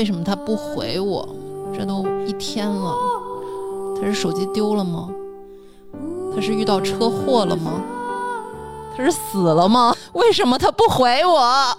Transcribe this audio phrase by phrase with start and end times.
[0.00, 1.28] 为什么他不回我？
[1.76, 2.96] 这都一天了，
[4.00, 5.10] 他是手机丢了吗？
[6.34, 7.82] 他是遇到车祸了吗？
[8.96, 9.94] 他是死了吗？
[10.14, 11.76] 为什么他不回我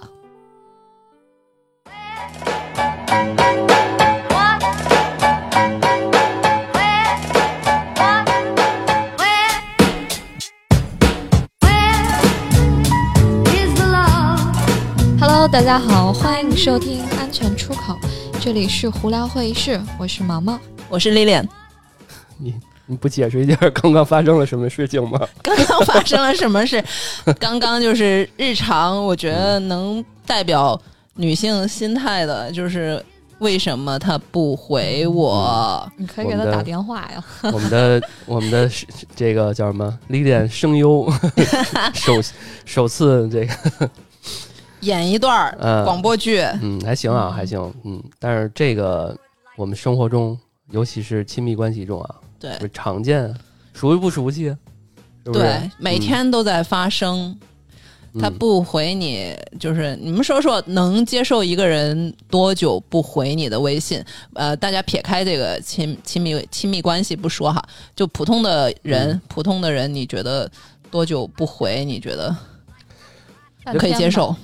[15.20, 17.98] ？Hello，大家好，欢迎收听安全出口，
[18.44, 20.60] 这里是胡聊会议室，我是毛毛。
[20.90, 21.48] 我是 Lilian，
[22.40, 22.56] 你
[22.88, 25.20] 你不解释一下刚刚发生了什么事情吗？
[25.44, 26.84] 刚刚发生了什么事？
[27.40, 30.80] 刚刚就是日常，我觉得能代表
[31.14, 33.06] 女性心态的，就是
[33.38, 35.88] 为什么他不回我？
[35.96, 37.24] 你可以给他打电话呀。
[37.44, 38.68] 我们的我们的
[39.16, 40.00] 这个叫什么？
[40.08, 41.08] 李典声优
[41.94, 42.20] 首
[42.66, 43.90] 首次这个
[44.82, 49.18] 演一段儿嗯广播剧，嗯还行啊还行嗯，但是这个
[49.58, 50.38] 我们生活中，
[50.70, 53.34] 尤其是亲密关系中啊，对常见，
[53.74, 54.46] 熟不熟悉？
[54.46, 54.56] 是
[55.26, 57.38] 是对，每天都在发生。
[58.20, 64.04] 他嗯不回你，就是你们说说，能接受一个人多久不回你的微信？
[64.34, 67.64] 呃，大家撇开这个亲亲密亲密关系不说哈，
[67.96, 70.52] 就普通的人，嗯普通的人，你觉得
[70.90, 71.86] 多久不回？
[71.86, 72.36] 你觉得
[73.80, 74.36] 可以接受？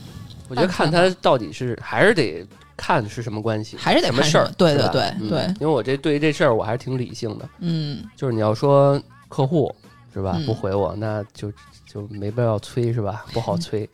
[0.49, 2.45] 我觉得看他到底是还是得
[2.75, 7.49] 看是什么关系，还是得什么事儿对吧对对嗯对因为我这对于这事儿我还是挺理性的。
[7.59, 9.73] 嗯，就是你要说客户
[10.13, 11.51] 是吧，嗯不回我，那就
[11.85, 13.25] 就没必要催是吧？
[13.33, 13.89] 不好 催。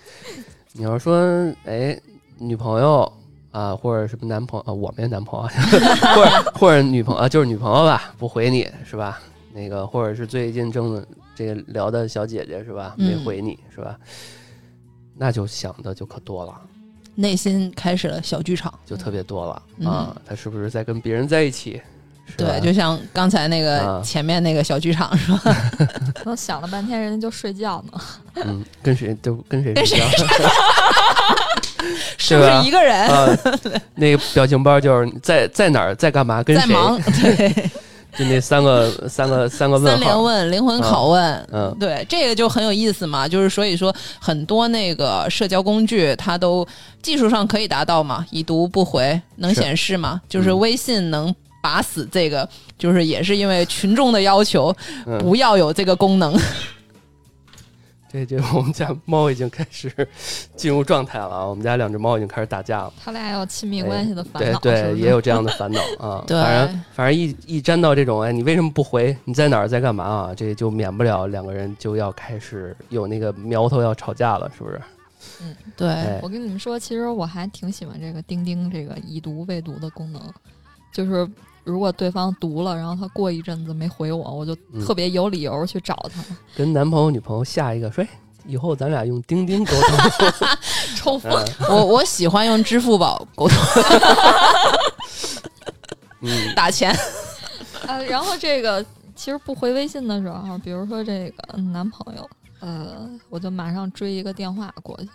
[0.73, 1.15] 你要说
[1.65, 1.99] 哎，
[2.39, 3.11] 女朋友
[3.51, 5.51] 啊，或者什么男朋友啊，我没男朋友啊，
[6.15, 9.19] 或者或者女朋友啊，就是女朋友吧，不回你是吧？
[9.53, 13.95] 那个或者是最近正这个聊的小姐姐是吧，没嗯回你是吧？
[15.17, 16.53] 那就想的就可多了，
[17.15, 18.73] 内心开始了小剧场。
[18.85, 20.15] 就特别多了、嗯啊！
[20.27, 21.81] 他是不是在跟别人在一起？
[22.37, 25.39] 对，就像刚才那个啊前面那个小剧场是吧？
[26.15, 28.01] 可能想了半天，人家就睡觉呢。
[28.35, 30.25] 嗯，跟谁都跟谁跟谁睡觉
[32.17, 33.37] 是不是一个人啊，
[33.95, 37.01] 那个表情包就是在在哪儿在干嘛跟谁，在忙？
[37.01, 37.69] 对，
[38.17, 43.27] 就那三个三个三个问三连问灵魂拷问，嗯对，这个就很有意思嘛。
[43.27, 46.65] 就是所以说，很多那个社交工具它都
[47.01, 50.21] 技术上可以达到嘛，已读不回能显示嘛。
[50.29, 52.47] 就是嗯微信能把死这个，
[52.77, 54.75] 就是也是因为群众的要求，
[55.05, 56.39] 嗯，不要有这个功能。
[58.13, 59.91] 这这我们家猫已经开始
[60.55, 69.17] 进入状态了啊，我们家两只猫已经开始打架了，它俩有亲密关系的烦恼，对也有这样的烦恼啊， 对反正反正一一沾到这种，哎，你为什么不回？
[69.25, 70.33] 你在哪儿在干嘛啊？
[70.35, 74.79] 这就免不了两个人就要开始有那个苗头要吵架了，是不是？
[75.41, 80.21] 嗯对，哎我跟你们说，其实我还挺喜欢这个钉钉这个已读未读的功能，
[80.93, 81.27] 就是
[81.63, 86.23] 如果对方读了，然后他过一阵子没回我，我就嗯特别有理由去找他，
[86.55, 88.09] 跟男朋友女朋友下一个说，哎，
[88.45, 90.31] 以后咱俩用钉钉沟通。
[90.95, 91.31] 抽风。
[91.59, 93.57] 嗯我我喜欢用支付宝沟通
[96.21, 96.95] 嗯打钱。
[97.87, 98.83] 呃，然后这个
[99.15, 102.29] 其实不回微信的时候，比如说这个男朋友，
[102.61, 105.09] 呃，我就马上追一个电话过去。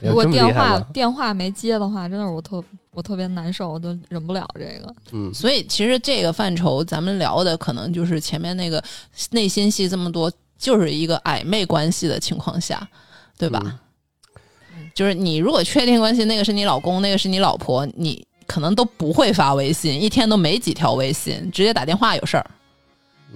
[0.00, 2.62] 如果电话电话没接的话，真的是我特
[2.94, 4.94] 我特别难受，我都忍不了这个。
[5.12, 8.82] 嗯所以其实这个范畴，咱们聊的可能就是前面那个
[9.30, 12.86] 内心戏这么多，就是一个暧昧关系的情况下，
[13.38, 13.60] 对吧？
[13.64, 22.54] 嗯就是你如果确定关系，那个是你老公，那个是你老婆，你可能都不会发微信，一天都没几条微信，直接打电话有事儿，嗯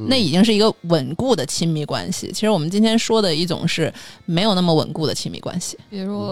[0.08, 2.30] 那已经是一个稳固的亲密关系。
[2.32, 3.92] 其实我们今天说的一种是
[4.24, 6.28] 没有那么稳固的亲密关系，比如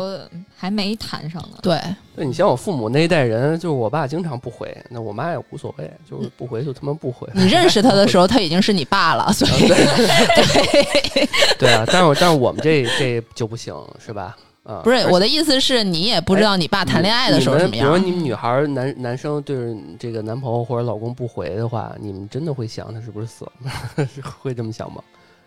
[0.56, 1.80] 还没谈上呢，对。
[2.16, 7.28] 对你像我父母那一代人，就是我爸经常不回，那我妈也无所谓，就是不回就他妈不回。
[7.34, 14.36] 你认识他的时候， 他已经是你爸了，所以对， 对啊，但是我但是我们这这就不行，是吧？
[14.64, 17.86] 啊，不是我的意思是你也不知道你爸谈恋爱的时候什么样比如。
[17.86, 24.08] 说你们女孩儿男男生对着这个男朋友或者老公不回的话，你们真的会想他是不是死了？
[24.40, 25.04] 会这么想吗？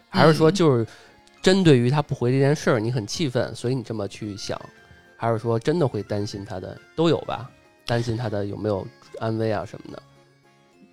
[0.10, 0.86] 还是说嗯就是
[1.42, 4.60] 针对于他不回这件事儿，你很气愤，所以你这么去想？
[5.18, 7.50] 还是说真的会担心他的都有吧？
[7.88, 8.86] 担心他的有没有
[9.20, 10.04] 安危啊什么的？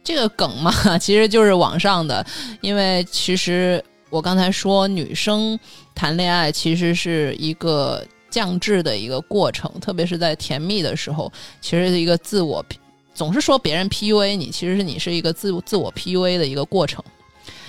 [0.02, 2.24] 这个梗嘛，其实就是网上的，
[2.62, 5.58] 因为其实我刚才说，女生
[5.94, 8.02] 谈恋爱其实是一个
[8.34, 12.64] 降智的一个过程，特别是在甜蜜的时候，其实是一个自我，
[13.14, 17.04] 总是说别人 PUA 你，其实是你是一个自自我 PUA 的一个过程。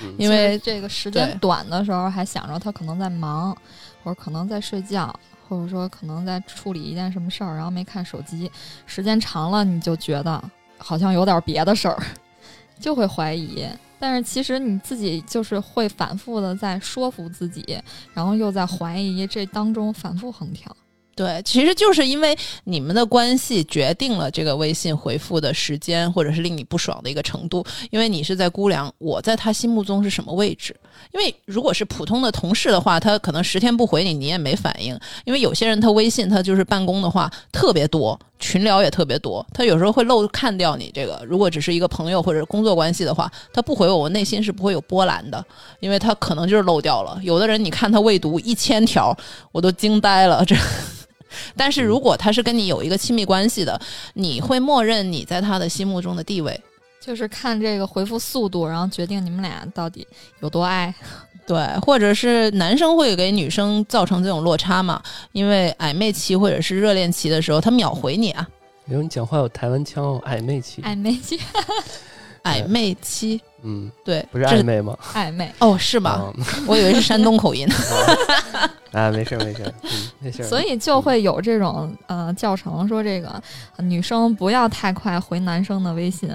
[0.02, 3.56] 嗯因为这个时间短的时候还想着他可能在忙，
[4.04, 5.14] 或者可能在睡觉，
[5.48, 8.50] 或者说可能在处理一件什么事儿，然后没看手机，
[8.88, 10.44] 时间长了你就觉得
[10.80, 12.02] 好像有点别的事儿，
[12.82, 13.68] 就会怀疑。
[14.00, 17.78] 但是其实你自己就是会反复的在说服自己，
[18.14, 20.76] 然后又在怀疑，这当中反复横跳。
[21.16, 27.66] 对，其实就是因为你们的关系决定了这个微信回复的时间，或者是令你不爽的一个程度。
[27.90, 30.76] 因为你是在估量我在他心目中是什么位置。
[31.14, 34.98] 因为如果是普通的同事的话，他可能十天不回你，你也没反应。
[35.24, 41.22] 因为有些人他微信他就是办公的话特别多，群聊也特别多，他有时候会漏看掉你这个。
[41.26, 45.44] 如果只是一个朋友或者工作关系的话，他不回我，我内心是不会有波澜的，
[45.80, 47.20] 因为他可能就是漏掉了。
[47.24, 49.16] 有的人你看他未读一千条，
[49.52, 50.56] 我都惊呆了，这。
[51.58, 53.78] 但是如果他是跟你有一个亲密关系的，
[54.14, 56.58] 你会默认你在他的心目中的地位，
[57.06, 60.08] 就是看这个回复速度，然后决定你们俩到底
[60.40, 60.94] 有多爱。
[61.46, 65.00] 对，或者是男生会给女生造成这种落差嘛？
[65.32, 68.48] 因为暧昧期或者是热恋期的时候，他秒回你啊。
[68.88, 70.82] 比如你讲话有台湾腔哦，暧昧期。
[70.82, 71.40] 暧昧期。
[72.46, 73.42] 暧昧期。
[73.68, 74.96] 嗯，对，不是暧昧吗？
[75.14, 76.32] 暧昧哦，是吗？
[76.68, 77.68] 我以为是山东口音。
[78.94, 79.90] 啊，没事没事，嗯，
[80.20, 80.44] 没事。
[80.44, 83.42] 所以就会有这种呃教程，说这个
[83.80, 86.30] 女生不要太快回男生的微信，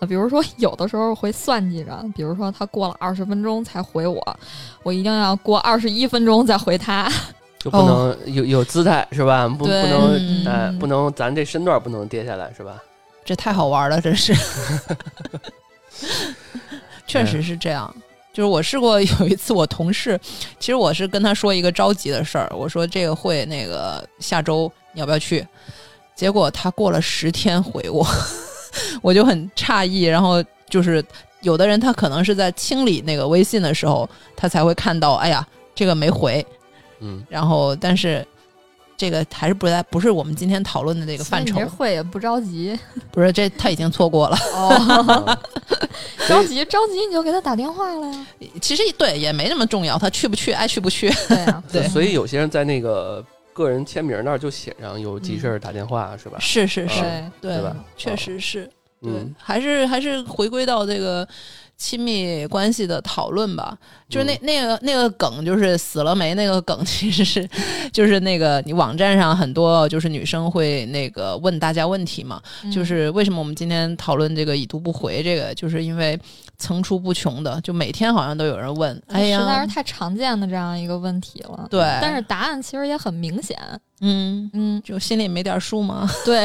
[0.00, 4.20] 呃，比如说有的时候会算计着，比如说他过了二十分钟才回我，
[4.82, 7.08] 我一定要过二十一分钟再回他，
[7.58, 9.48] 就不能有有姿态是吧？
[9.48, 12.82] 不不能哎，不能咱这身段不能跌下来是吧？
[13.24, 14.34] 这太好玩了，真是。
[17.06, 17.94] 确实是这样，
[18.32, 20.18] 就是我试过有一次，我同事，
[20.58, 25.46] 其实我是跟他说一个着急的事儿，我说这个会那个下周你要不要去？
[26.16, 28.06] 结果他过了十天回我，
[29.02, 30.02] 我就很诧异。
[30.02, 31.04] 然后就是
[31.42, 36.44] 有的人他可能是在清理那个微信的时候，他才会看到，哎呀，这个没回，
[37.00, 38.26] 嗯，然后但是。
[38.96, 41.60] 这个还是不在，不是我们今天讨论的这个范畴。
[41.66, 42.78] 会也不着急，
[43.10, 44.36] 不是这他已经错过了。
[44.54, 45.38] 哦，
[46.28, 48.26] 着急着急你就给他打电话了呀。
[48.60, 51.10] 其实对也没那么重要，他去不去爱去不去。
[51.28, 51.88] 对啊， 对。
[51.88, 56.38] 所以有些人在那个个人签名那儿就写上有急事儿打电话，是吧？
[56.40, 57.02] 是是是，
[57.40, 57.74] 对吧？
[57.96, 58.70] 确实是，
[59.02, 61.26] 对，还是还是回归到这个。
[61.76, 63.76] 亲密关系的讨论吧，
[64.14, 67.48] 就是那那个那个梗，就是死了没那个梗，其实是
[67.92, 72.40] 就是那个你网站上很多就是女生会那个问大家问题嘛，
[72.72, 76.18] 就是为什么我们今天讨论这个已读不回这个，就是因为
[76.58, 81.66] 层出不穷的，就每天好像都有人问，哎呀，实在是太常见的这样一个问题了。
[81.68, 83.58] 对，但是答案其实也很明显。
[84.00, 86.06] 嗯嗯，就心里没点数吗？
[86.26, 86.44] 对，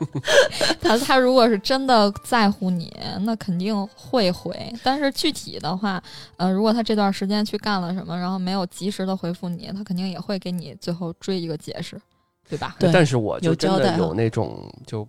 [0.80, 4.72] 他他如果是真的在乎你，那肯定会回。
[4.82, 6.02] 但是具体的话，
[6.38, 12.00] 呃，如果他这段时间去干了什么，然后没有及时的回复你，他肯定也会给你最后追一个解释，
[12.48, 12.76] 对吧？
[12.78, 12.90] 对。
[12.92, 15.06] 但是我就真的有那种，就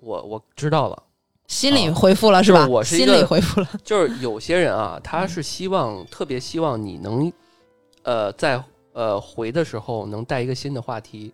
[0.00, 1.02] 我我知道了，
[1.46, 2.66] 心里回复了是吧？
[2.66, 3.68] 我是心里回复了。
[3.84, 7.32] 就是有些人啊，他是希望特别希望你能，
[8.02, 8.62] 呃，在。
[8.94, 11.32] 呃，回的时候能带一个新的话题，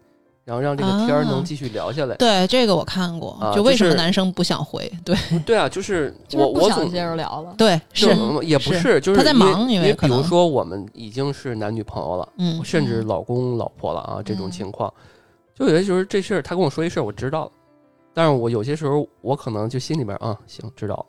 [0.49, 2.17] 然后让这个天儿能继续聊下来。
[2.17, 3.39] 对，这个我看过。
[3.55, 4.91] 就为什么男生不想回？
[5.05, 5.15] 对，
[5.45, 7.55] 对啊，就是我我总接着聊了。
[7.59, 8.09] 对，是
[8.41, 14.91] 也不是，就是他在忙，因为比如说我们已经是男女朋友了，嗯，甚至老公老婆了啊，这种情况，
[15.55, 17.51] 就有些时候这事儿他跟我说一事儿，我知道了，
[18.15, 21.05] 但是我有些时候我可能就心里边啊，行，知道了。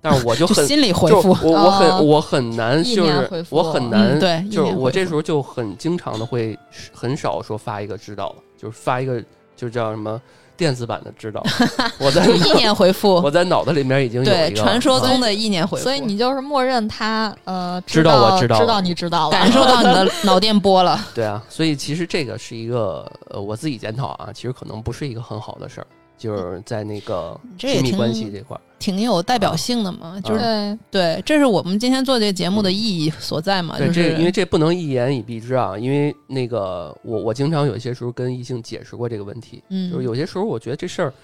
[0.00, 6.58] 但是我就 很心里回复，我我很我很难，就是我很难，对，就是我这时候就很经常的会
[6.92, 9.22] 很少说发一个知道了，就是发一个
[9.56, 10.20] 就叫什么
[10.56, 11.42] 电子版的知道，
[11.98, 25.86] 我在意念回复，我在脑子里面已经有对传说中的意念回复，所以你就是默认他呃知道我知道知道你知道了，感受到你的脑电波了，对啊，所以其实这个是一个呃我自己检讨啊，其实可能不是一个很好的事儿。
[26.18, 30.20] 就是在那个亲密关系这块儿，挺有代表性的嘛。
[30.22, 33.78] 就是对，这是我们今天做这个节目的意义所在嘛。
[33.78, 35.78] 就是因为这不能一言以蔽之啊。
[35.78, 41.14] 因为那个我我经常有些时候跟异性解释过这个问题，嗯，就是有些时候我觉得这事儿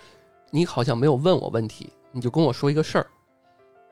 [0.50, 3.06] 你好像没有问我问题，你就跟我说一个事儿，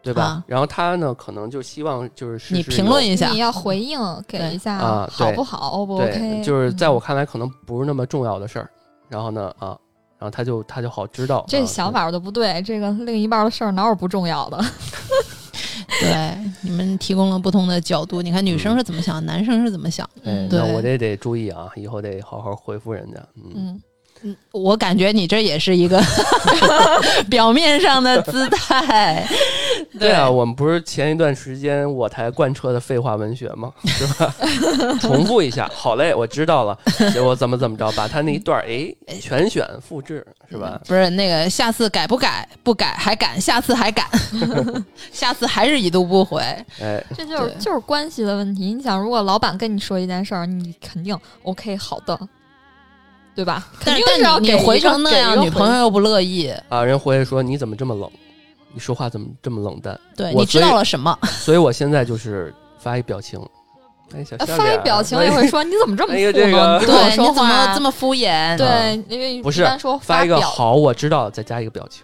[0.03, 0.45] 对吧？
[0.47, 6.41] 然后他呢，可能就希望就是你评论一下，你要回应给一下啊，好不好？O 不 OK？
[6.45, 8.71] 就是在我看来，可能不是那么重要的事儿。
[9.09, 9.77] 然后呢，啊。
[10.23, 12.63] 然后他就他就好知道，这想法都不对。
[12.63, 14.65] 这个另一半的事儿哪有不重要的？
[16.01, 18.23] 对，你们提供了不同的角度。
[18.23, 20.09] 你看女生是怎么想，男生是怎么想？
[20.23, 23.19] 嗯，那我这得注意啊，以后得好好回复人家。
[23.35, 23.83] 嗯嗯，
[24.53, 26.01] 我感觉你这也是一个
[27.29, 29.27] 表面上的姿态。
[29.99, 33.73] 对啊，我们不是前一段时间我台贯彻的废话文学吗？
[33.85, 34.35] 是吧？
[35.01, 36.79] 重复一下，好嘞，我知道了。
[37.13, 40.81] 结果怎么怎么着，把他那一段儿哎全选复制，是吧？
[40.87, 42.49] 不是那个，下次改不改？
[42.63, 43.41] 不改还敢？
[43.41, 44.07] 下次还敢？
[45.13, 46.41] 下次还是已读不回？
[46.81, 48.75] 哎，这就是就是关系的问题。
[48.75, 52.19] 你想，如果老板跟你说一件事儿，你肯定 OK 好的，
[53.35, 53.67] 对吧？
[53.81, 56.53] 肯但定是要但你你回成那样，女朋友又不乐意。
[56.69, 58.11] 啊，人回来说你怎么这么冷？
[58.75, 59.99] 你说话怎么这么冷淡？
[60.17, 61.17] 对，你知道了什么？
[61.41, 63.39] 所以我现在就是发一表情，
[64.47, 66.81] 发一表情哎也会 说你怎么这么哎呀糊呢？
[66.81, 68.57] 这个对，你怎么这么敷衍？
[68.57, 72.03] 对，因为不是说发一个好，我知道，再加一个表情。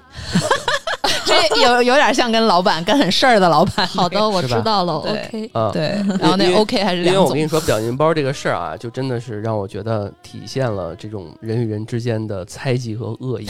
[1.29, 3.87] 这有有点像跟老板跟很事儿的老板。
[3.89, 5.51] 好的，我知道了，OK。
[5.53, 7.43] 啊，对，然后那 OK 还是两种因为我跟。
[7.43, 13.49] 你说，表情包这个事儿啊，就真的是让我觉得体现了这种人与人之间的猜忌和恶意。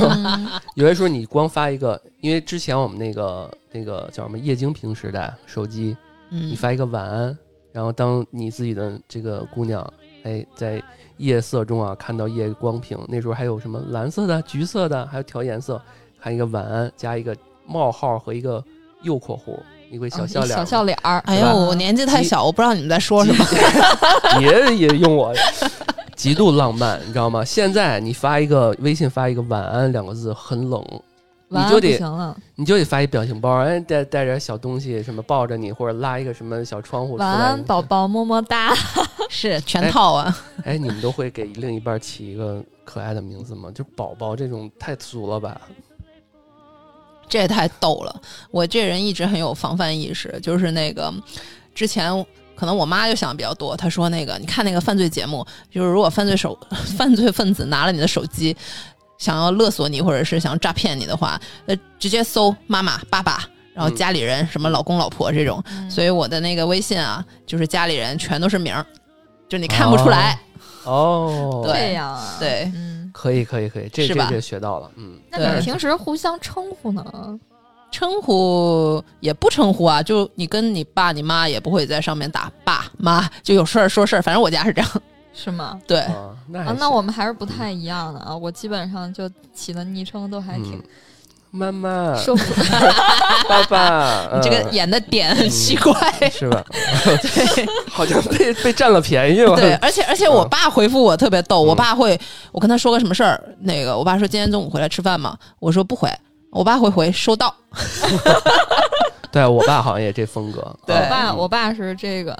[0.00, 5.96] 嗯 有些时候你光发一个，因为之前我们那个那个叫什么液晶屏时代，手机
[6.28, 7.36] 你嗯，发一个晚安，
[7.72, 9.86] 然后当你自己的这个姑娘，
[10.22, 10.82] 哎，在
[11.16, 15.80] 夜色中啊看到夜光屏，那时候还有什么蓝色的、橘色的，还有调颜色，
[16.22, 17.36] 看一个晚安加一个
[17.66, 18.62] 冒号和一个
[19.02, 19.58] 右括弧，
[19.90, 21.18] 一个小笑脸小笑脸儿。
[21.26, 23.44] 哎呦，我年纪太小，我不知道你们在说什么。
[24.40, 25.32] 也也用我，
[26.14, 27.44] 极度浪漫，你知道吗？
[27.44, 30.84] 现在你发一个微信发一个晚安两个字很冷，
[31.48, 31.98] 你就得，
[32.56, 38.74] 你就得发一表情包，哎，带带点小东西，什么抱着你，或者拉一个什么小窗户出来晚安，宝宝，么么哒。
[39.32, 40.36] 是全套啊。
[40.64, 43.70] 哎，你们都会给另一半起一个可爱的名字吗？
[43.72, 45.60] 就宝宝这种太俗了吧？
[47.30, 48.20] 这也太逗了！
[48.50, 51.10] 我这人一直很有防范意识，就是那个
[51.74, 52.12] 之前
[52.54, 56.58] 可能我妈就想的比较多，她说那个你看那个犯罪节目，就是如果犯罪手
[56.98, 58.54] 犯罪分子拿了你的手机，
[59.16, 65.88] 想要勒索你或者是想诈骗你的话，呃，直接搜妈妈、爸爸，然后嗯家里人、什么老公、老婆这种，嗯。
[65.88, 68.84] 所以我的那个微信啊，就是家里人全都是名儿，
[69.48, 70.38] 就你看不出来。
[70.84, 72.70] 哦，对这样啊，对。
[72.74, 77.38] 嗯，可以可以可以，这是吧这这学到了，嗯，那你们平时互相称呼呢？
[77.90, 84.90] 称呼也不称呼啊，就你跟你爸你妈也不会在上面打爸妈，就有事儿说事儿，反正我家是这样。
[85.34, 85.80] 是吗？
[85.86, 88.36] 对，啊，那啊，那我们还是不太一样的啊。
[88.36, 90.82] 我基本上就起的昵称都还挺嗯
[91.52, 92.42] 妈妈、受不
[93.48, 95.92] 爸爸， 你这个嗯演的点很奇怪。
[96.30, 96.64] 是吧？
[97.04, 99.56] 对好像被被占了便宜了。
[99.56, 102.18] 对，而且而且我爸回复我特别逗，嗯我爸会
[102.52, 105.36] 我跟他说个什么事儿，那个我爸说今天中午回来吃饭吗？
[105.58, 106.08] 我说不回，
[106.50, 107.52] 我爸会回收到。
[109.32, 110.60] 对我爸好像也这风格。
[110.86, 112.36] 我爸，我爸是这个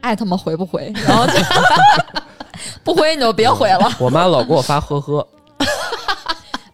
[0.00, 1.32] 爱他妈回不回，然后就
[2.82, 3.92] 不回你就别回了。
[3.98, 5.26] 我妈老给我发呵呵。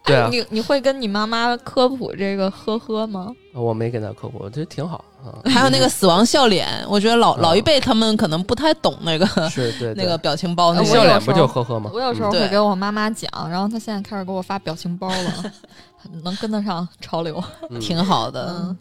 [0.07, 3.27] 对啊，你你会跟你妈妈科普这个呵呵吗？
[3.53, 5.33] 我没跟她科普，我觉得挺好啊。
[5.49, 11.89] 还有那个死亡笑脸，我觉得老嗯老一辈他们可能不太懂那个是对 那个表情包那个笑脸不就呵呵吗？
[11.93, 15.51] 我有时候会给我妈妈讲，然后她现在开始给我发表情包了，
[16.23, 17.43] 能跟得上潮流。
[17.69, 18.47] 嗯挺好的。
[18.59, 18.77] 嗯，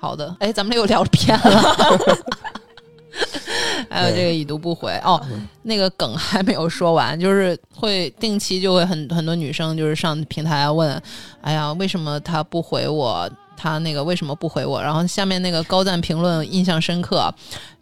[0.00, 1.74] 好的，哎，咱们又聊偏了。
[3.88, 11.00] 还有这个已读不回哦，嗯那个梗还没有说完，就是会定期就会很很多女生就是上平台问，
[11.40, 13.30] 哎呀，为什么他不回我？
[13.56, 14.82] 他那个为什么不回我？
[14.82, 17.32] 然后下面那个高赞评论印象深刻，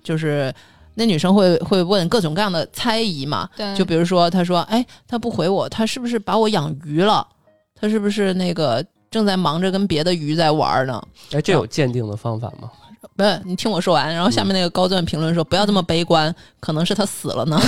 [0.05, 0.55] 就是
[0.95, 7.27] 那女生会会问各种各样的猜疑嘛，对，就比如说，她说：“哎，他不回我，他是不是把我养鱼了？
[7.75, 12.71] 他是不是那个正在忙着跟别的鱼在玩呢？”哎，这有鉴定的方法吗？
[13.17, 14.13] 不是，你听我说完。
[14.15, 17.61] 然后下面那个高赞评论说：“不要这么悲观，可能是他死了呢。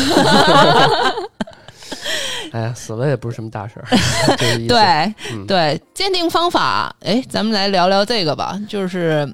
[2.52, 3.86] 哎呀，死了也不是什么大事儿。
[4.68, 8.56] 对嗯对，鉴定方法，哎，咱们来聊聊这个吧。
[8.68, 9.28] 就是，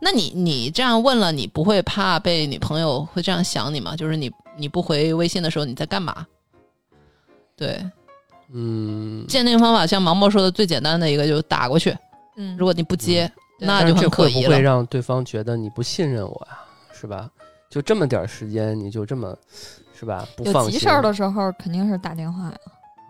[0.00, 3.94] 那你你这样问了，你不会怕被女朋友会这样想你吗？
[3.96, 6.26] 就是你你不回微信的时候你在干嘛？
[7.56, 7.80] 对，
[8.52, 11.96] 嗯，鉴定方法像毛毛说的最简单的一个就是打过去，
[12.36, 14.60] 嗯，如果你不接，对那就很可疑了会不会。
[14.60, 16.58] 让对方觉得你不信任我呀？
[16.92, 17.28] 是吧？
[17.70, 19.36] 就这么点儿时间，你就这么
[19.98, 20.26] 是吧？
[20.36, 22.56] 不放心有急事儿的时候肯定是打电话呀。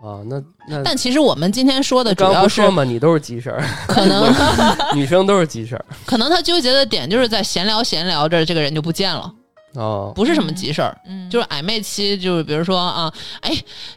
[0.03, 0.21] 啊？
[0.25, 4.31] 那那但其实我们今天说的主要是说嘛，你都是急事儿，可能
[4.95, 9.33] 女生都是急事儿 可能他纠结的点就是在闲聊闲聊着，这个人就不见了，
[9.75, 10.11] 哦。
[10.15, 10.95] 不是什么急事儿。
[11.07, 13.11] 嗯，就是暧昧期，就是比如说啊，
[13.41, 13.51] 哎，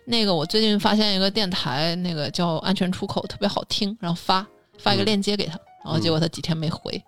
[0.04, 4.46] 那个我最近发现一个电台，那个叫安全出口，特别好听，然后发
[4.78, 7.02] 发一个嗯链接给他，然后结果他几天没回，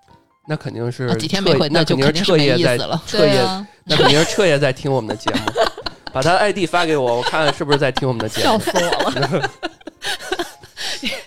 [0.47, 3.03] 那肯定是啊，几天没回，那就肯定是没定彻夜在意思了。
[3.07, 5.41] 彻夜，对啊，那肯定是彻夜在听我们的节目。
[6.12, 8.45] 把他 ID 发给我，我看看是不是在听我们的节目。
[8.45, 9.50] 笑死我了。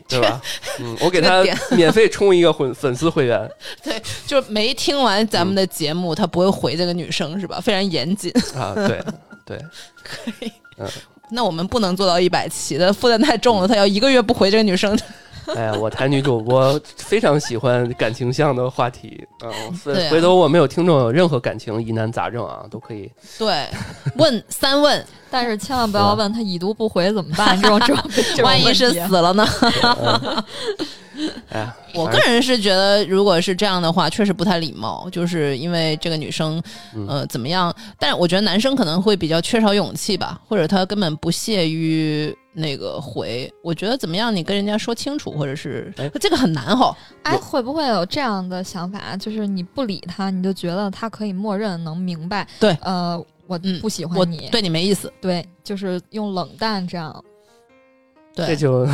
[0.10, 0.42] 对吧？
[0.80, 3.50] 嗯，我给他免费充一个粉粉丝会员
[3.84, 7.60] 对就没听完咱们的节目，他不会回这个女生是吧？
[7.60, 8.32] 非常严谨。
[8.56, 9.02] 啊，对
[9.46, 9.58] 对，
[10.04, 10.52] 可以。
[10.78, 10.88] 嗯
[11.30, 14.96] 那我们不能做到一百期的负担太重了，他要一个月不回这个女生，
[15.56, 23.12] 哎呀，我台女主播非常喜欢感情向的话题，嗯，回头我们有听众有任何感情疑难杂症啊，都可以。
[23.38, 23.68] 对，
[24.16, 27.80] 问三问， 但是千万不要问他已读不回怎么办，这种
[28.14, 29.46] 这种万一是死了呢？
[31.50, 36.62] 哎呀，我个人是觉得，如果是这样的话，确实不太礼貌，就是因为这个女生，
[36.96, 37.74] 嗯呃，怎么样？
[38.00, 43.52] 但是我觉得男生可能会比较缺少勇气吧，或者他根本不屑于那个回。
[43.62, 46.96] 我觉得怎么样，你跟人家说清楚，或者是哎这个很难哈。
[47.24, 49.18] 哎，会不会有这样的想法？
[49.18, 53.18] 就是你不理他，你就觉得他可以默认能明白，对呃，
[53.48, 57.24] 我嗯不喜欢你，对你没意思，对，就是用冷淡这样。
[58.36, 58.48] 对。
[58.48, 58.88] 这就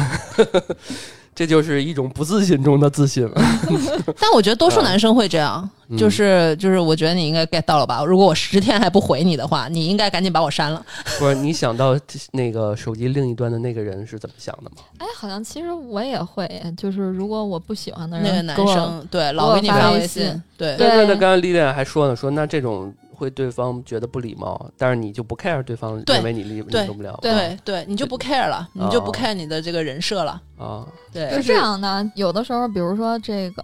[1.33, 3.31] 这就是一种不自信中的自信了。
[4.19, 8.03] 但我觉得多数啊男生会这样，嗯就是就是，我觉得你应该 get 到了吧？
[8.03, 10.85] 如果我十天还不回你的话，你应该赶紧把我删了。
[11.17, 11.97] 不是你想到
[12.31, 14.77] 那个手机另一端的那个人是怎么想的吗？
[14.97, 20.23] 哎，好像其实我也会，就是如果我不喜欢的人，那个男生对老给你发微信，
[20.57, 30.41] 对对对那刚刚才丽丽还说呢，说那这种会对方觉得不礼貌，但是你就不 care 对方对认为你礼对礼貌不了，对对，你就不 care 了，你就不哦 care 你的这个人设了。
[30.57, 33.63] 啊，对，是这样的，有的时候，比如说这个，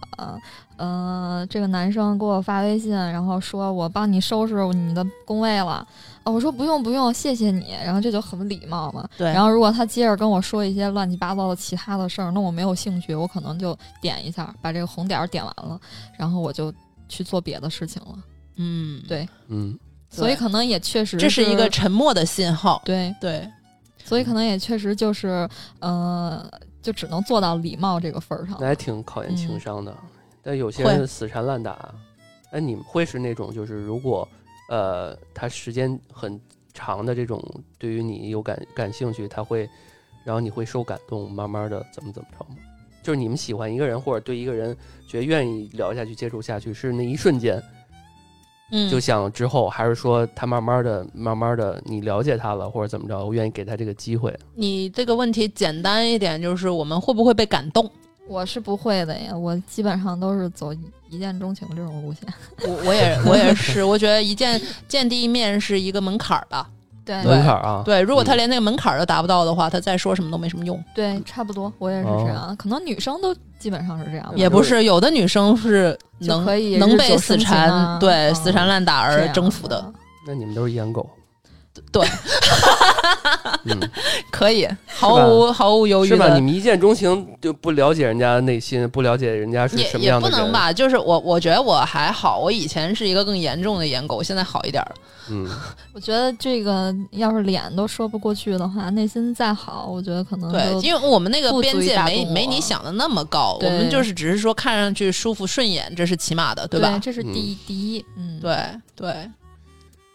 [0.77, 5.85] 呃，这个男生给我发微信，然后说我帮你收拾你的工位了，
[6.24, 9.05] 哦，我说不用不用，谢谢你，然后这就很礼貌嘛。
[9.17, 15.79] 对，然后如果他接着跟我说一些乱七八糟的其他的事儿，那我没有兴趣，我可能就点一下，把这个红点儿点完了，
[16.17, 16.74] 然后我就
[17.09, 18.15] 去做别的事情了。
[18.57, 19.77] 嗯，对，嗯，
[20.09, 22.81] 所以可能也确实这是一个沉默的信号。
[22.85, 23.47] 对，对，
[24.03, 25.47] 所以可能也确实就是，
[25.79, 26.50] 呃，
[26.81, 28.67] 就只能做到礼貌这个份儿上那。
[28.67, 29.95] 还挺考验情嗯商的。
[30.41, 31.93] 但有些人死缠烂打，
[32.51, 34.27] 哎，你们会是那种就是如果
[34.69, 36.39] 呃他时间很
[36.74, 37.43] 长的这种
[37.77, 39.67] 对于你有感感兴趣，他会，
[40.24, 42.55] 然后你会受感动，慢慢的怎么怎么着吗？
[43.01, 44.75] 就是你们喜欢一个人或者对一个人
[45.07, 47.62] 觉得愿意聊下去、接触下去，是那一瞬间
[48.71, 54.36] 嗯，就想之后，还是说他慢慢的、慢慢的你了解他了，或者怎么着，我愿意给他这个机会？
[54.56, 57.89] 你这个问题简单一点，就是我们会不会被感动？
[58.28, 60.73] 我是不会的呀，我基本上都是走
[61.10, 62.21] 一见钟情这种路线。
[62.67, 66.67] 我我也我也是，我觉得一见见第一面是一个门槛儿吧。
[67.06, 67.22] 对。
[67.22, 67.32] 对。
[67.32, 68.38] 门槛啊，对，如果他嗯。
[68.38, 70.84] 连那个门槛都达不到的话，他再说什么都没什么用。
[70.94, 72.56] 对，差不多，我也是这样。
[72.58, 79.94] 可能女生都基本上是这样，也不是，有的女生是能可以能被死缠，啊对、嗯死缠烂打而征服的。
[80.28, 81.08] 那你们都是颜狗，
[81.91, 82.07] 对，
[83.65, 83.79] 嗯。
[84.31, 86.33] 可以，毫无毫无犹豫是吧？
[86.35, 86.41] 你。
[86.41, 94.95] 们一见钟情就不了解人家内心，不了解人家是也也什么样的人，不能吧，就是我，我觉得我还好，我以前是一个更严重的颜狗，现在好一点了。
[95.29, 95.49] 嗯，
[95.93, 106.99] 我觉得这个要是脸都说不过去的话，内心再好，我觉得可能对，因为我们那个边界没没你想的那么高，我们就是只是说看上去舒服顺眼，这是起码的，对吧？
[107.01, 108.57] 这是第一、第一，嗯，对
[108.95, 109.29] 对，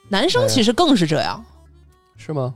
[0.08, 1.42] 男生哎其实更是这样，
[2.20, 2.54] 是吗？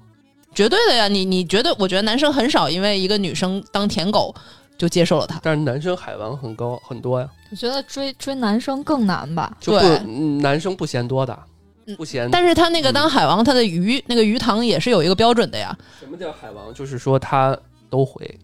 [0.54, 1.08] 绝对的呀。
[1.08, 1.74] 你你觉得？
[1.78, 4.32] 我觉得男生很少因为一个女生当舔狗
[4.76, 5.40] 就接受了他。
[5.42, 9.56] 但是男生海王很高很多呀，我觉得追追男生更难吧。
[9.58, 11.36] 就不对嗯男生不嫌多的
[11.86, 12.30] 嗯，不嫌。
[12.30, 16.72] 但是他那个当海王，他的鱼那个鱼塘也是有一个标准的呀，什么叫海王？
[16.74, 17.56] 就是说他
[17.88, 18.38] 都回。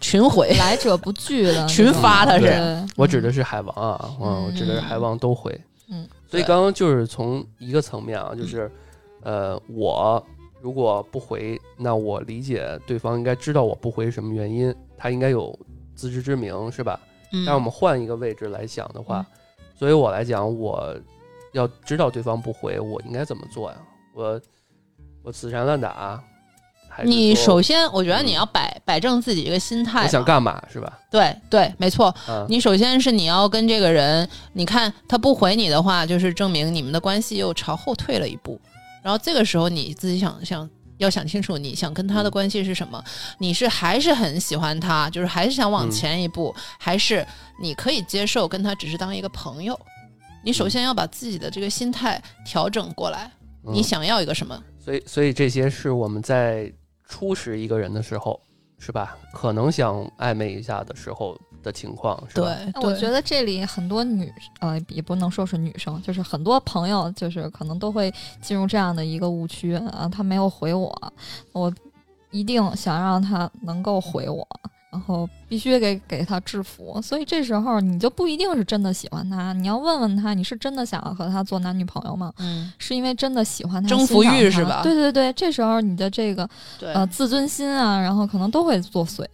[0.00, 0.48] 群回。
[0.58, 5.58] 来者不拒的 群发他是对我指的是海王啊，嗯，我指的是海王都回。
[5.88, 8.70] 嗯，所以刚刚就是从一个层面啊，就是
[9.26, 10.24] 呃，我
[10.60, 15.52] 如果不回，那我理解对方应该知道我不回什么原因，他应该有
[15.96, 16.98] 自知之明，是吧？
[17.32, 19.26] 嗯但我们换一个位置来想的话，
[19.76, 20.96] 作为我来讲，我
[21.52, 23.76] 要知道对方不回，我应该怎么做呀？
[24.14, 24.40] 我
[25.24, 26.22] 我死缠烂打，
[26.88, 30.04] 还是你首先，我觉得你嗯要摆摆正自己一个心态嘛。
[30.04, 31.00] 我想干嘛是吧？
[31.10, 32.14] 对对，没错。
[32.28, 38.60] 啊，你首先是你要跟这个人，你看他不回你的话，就是证明你们的关系又朝后退了一步。
[39.06, 43.00] 然后这个时候你自己想想，要想清楚你想跟他的关系是什么。
[43.38, 47.24] 你是还是很喜欢他，就是还是想往嗯前一步，还是
[47.62, 49.78] 你可以接受跟他只是当一个朋友？
[50.42, 53.30] 你首先要把自己的这个心态调整过来，
[53.62, 54.60] 嗯你想要一个什么？
[54.84, 56.72] 所以，所以这些是我们在
[57.08, 58.40] 初识一个人的时候，
[58.76, 59.16] 是吧？
[59.32, 62.46] 可能想暧昧一下的时候的情况，是吧？
[62.46, 71.12] 对，对那我觉得这里很多女呃，也不能说是女生，就是很多朋友，就是可能都会进入这样的一个误区啊，他没有回我，
[71.50, 71.72] 我
[72.30, 74.46] 一定想让他能够回我，
[74.92, 82.32] 然后必须给给他制服，所以这时候你就不一定是真的喜欢他，你要问问他，你是真的想要和他做男女朋友吗？
[82.38, 86.48] 嗯，是因为真的喜欢他，征服欲是吧对对对，这时候你的这个
[86.80, 89.26] 呃自尊心啊，然后可能都会作祟。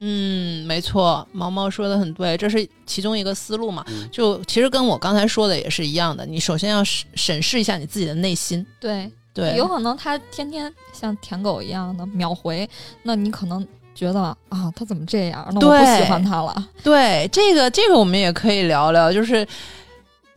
[0.00, 3.84] 嗯，没错，毛毛说的很对，这是其中一个思路嘛。
[3.88, 8.64] 嗯就其实跟我刚才说的也是一样的，你首先要审审视一下你自己的内心。
[8.78, 12.68] 对，对，有可能他天天像舔狗一样的秒回，
[13.02, 15.44] 那你可能觉得啊，他怎么这样？
[15.52, 16.68] 那我不喜欢他了。
[16.84, 19.44] 对这个这个我们也可以聊聊，就是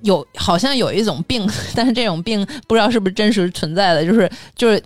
[0.02, 4.82] 有好像有一种病，但是这种病不知道是不是真实存在的，就是就是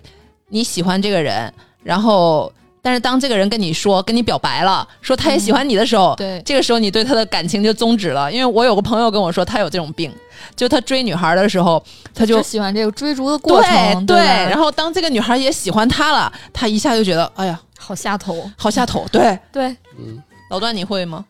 [0.48, 1.50] 你喜欢这个人，
[1.82, 2.52] 然后
[2.86, 8.30] 但是当这个人跟你说跟你表白了，说他也喜欢你的时候，对，这个时候你对他的感情就终止了。
[8.30, 10.14] 因为我有个朋友跟我说，他有这种病，
[10.54, 18.48] 就他追女孩的时候，他就喜欢这个追逐的过程，对对吧，然后当这个女孩也喜欢他了，他一下就觉得哎呀好下头。
[18.56, 19.04] 好下头。
[19.10, 21.24] 对， 对，嗯，老段你会吗？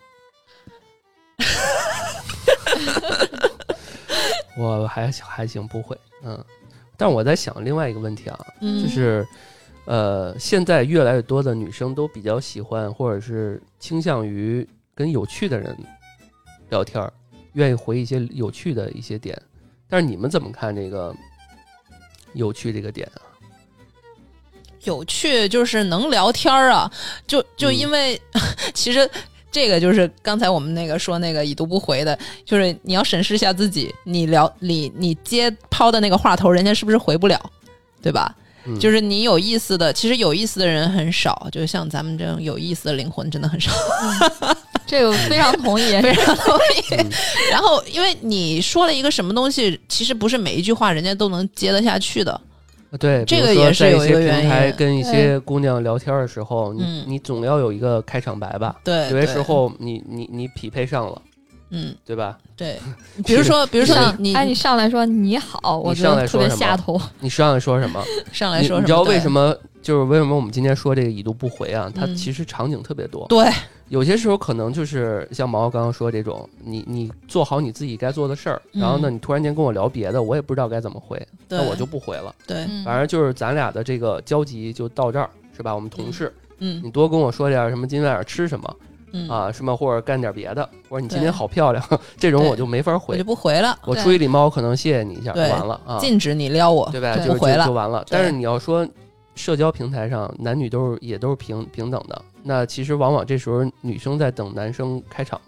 [4.58, 6.38] 我还还行，不会，嗯。
[6.98, 9.26] 但我在想另外一个问题啊，嗯就是
[9.86, 15.76] 呃，现在越来越多的女生都比较喜欢或者是倾向于跟有趣的人
[16.68, 17.12] 聊天儿，
[17.54, 19.40] 愿意回一些有趣的一些点。
[19.88, 21.14] 但是你们怎么看这个
[22.34, 23.22] 有趣这个点啊？
[24.84, 26.92] 有趣就是能聊天儿啊，
[27.26, 28.20] 就就嗯因为、
[28.74, 29.10] 其实。
[29.52, 37.40] 这个就是刚才我们那个说那个已读不回的，就是你要审视一下自己，你聊你你接抛的那个话头，人家是不是回不了，
[38.02, 38.36] 对吧？
[38.66, 43.70] 嗯、就是你有意思的，其实有意思的人很少，就像咱们这种有意思的灵魂真的很少。
[44.86, 47.10] 这个非常同意， 非常同意嗯。
[47.50, 52.40] 然后，因为你说了一个什么东西，其实不是每一句话人家都能接得下去的。
[53.00, 58.76] 对，这个也是有一个原因平台跟一些姑娘聊天的时候，你嗯你总要有一个开场白吧？
[58.84, 61.20] 对，有些时候你你你匹配上了，
[61.70, 62.38] 嗯，对吧？
[62.56, 62.78] 对。
[63.24, 67.00] 比如说，比如说你哎，你上来说你好，我觉上来得特别说下头。
[67.20, 68.02] 你上来说什么？
[68.32, 68.78] 上来说什么？
[68.78, 69.56] 你你知道为什么？
[69.82, 71.90] 就是为什么我们今天说这个已读不回啊？
[71.94, 73.24] 它嗯其实场景特别多。
[73.28, 73.48] 对，
[73.88, 82.34] 有些时候可能就是像毛毛刚刚说这种，你你做好你自己该做的事儿，然后呢，嗯你突然间跟我聊别的，我也不知道该怎么回，那我就不回了。
[82.48, 85.72] 对，嗯反正就是咱俩的这个交集就到这儿，是吧？
[85.72, 88.76] 我们同事，嗯你多跟我说点什么今天晚上吃什么
[89.16, 91.82] 嗯，啊，什么或者干点别的，或者你今天好漂亮，
[92.18, 93.24] 这种我就没法回我就。
[93.24, 96.88] 不回了，我出于礼貌，我可能谢谢你一下，就完了啊，禁止你撩我。
[96.90, 97.16] 对吧？
[97.16, 98.04] 就不回了就就完了。
[98.08, 98.86] 但是你要说
[99.34, 105.40] 社交平台上男女都是也都是平平等的，那其实往往这时候女生在等男生开场，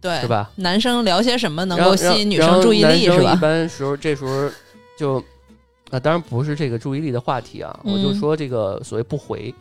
[0.00, 0.26] 对，是？
[0.26, 0.50] 吧？
[0.56, 3.40] 男生聊些什么能够吸引女生注意力是吧一？
[3.40, 4.50] 般时候这时候
[4.98, 5.22] 就
[5.90, 9.54] 啊，当然不是这个注意力的话题啊，我就嗯说这个所谓不回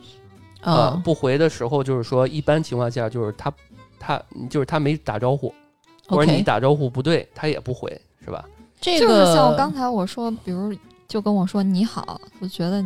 [0.64, 3.54] 啊、嗯不回的时候，就是说一般情况下就是他
[4.00, 5.54] 他就是他没打招呼，
[6.08, 7.90] 或者你，OK，打招呼不对，他也不回，
[8.24, 8.44] 是吧？
[8.80, 10.74] 这就是像我刚才我说，比如
[11.08, 12.84] 就跟我说你好，我觉得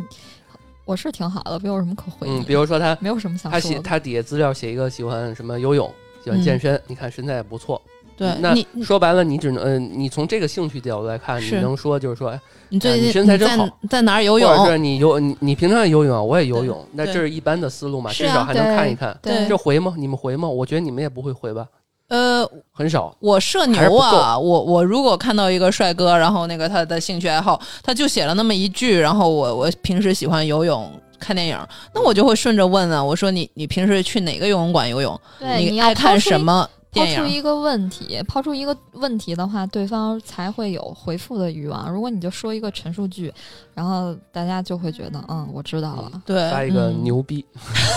[0.84, 3.76] 我是挺好的，没有什么可回嗯，你比如说他没有什么想他说的。
[3.76, 7.80] 写他底下资料写一个喜欢什么游泳，喜欢健身，你看身材也不错。
[8.18, 8.52] 对那
[8.82, 14.72] 说白了，你只能嗯、你从这个兴趣角度来看，你能说就是说，哎你最近你身材真好在哪儿游泳或者？
[14.72, 19.16] 是你游你你平常也游泳啊，我也游泳，那这是一般的思路嘛，至少还能看一看。
[19.22, 19.94] 对这回吗？
[19.96, 20.48] 你们回吗？
[20.48, 21.66] 我觉得你们也不会回吧，
[22.08, 23.16] 呃，很少。
[23.20, 30.90] 我社牛啊，我我如果看到一个帅哥，然后那个他的兴趣爱好，他就写了那么一句，然后我我平时喜欢游泳。
[31.20, 31.58] 看电影，
[31.92, 35.20] 那我就会顺着问啊，我说你你平时去哪个游泳馆游泳？
[35.40, 37.06] 对，你爱看什么抛？
[37.06, 41.90] 出一个问题，抛出一个问题的话，对方才会有回复的欲望。
[41.90, 43.32] 如果你就说一个陈述句，
[43.74, 46.10] 然后大家就会觉得，嗯，我知道了。
[46.24, 47.44] 对，发一个嗯牛逼，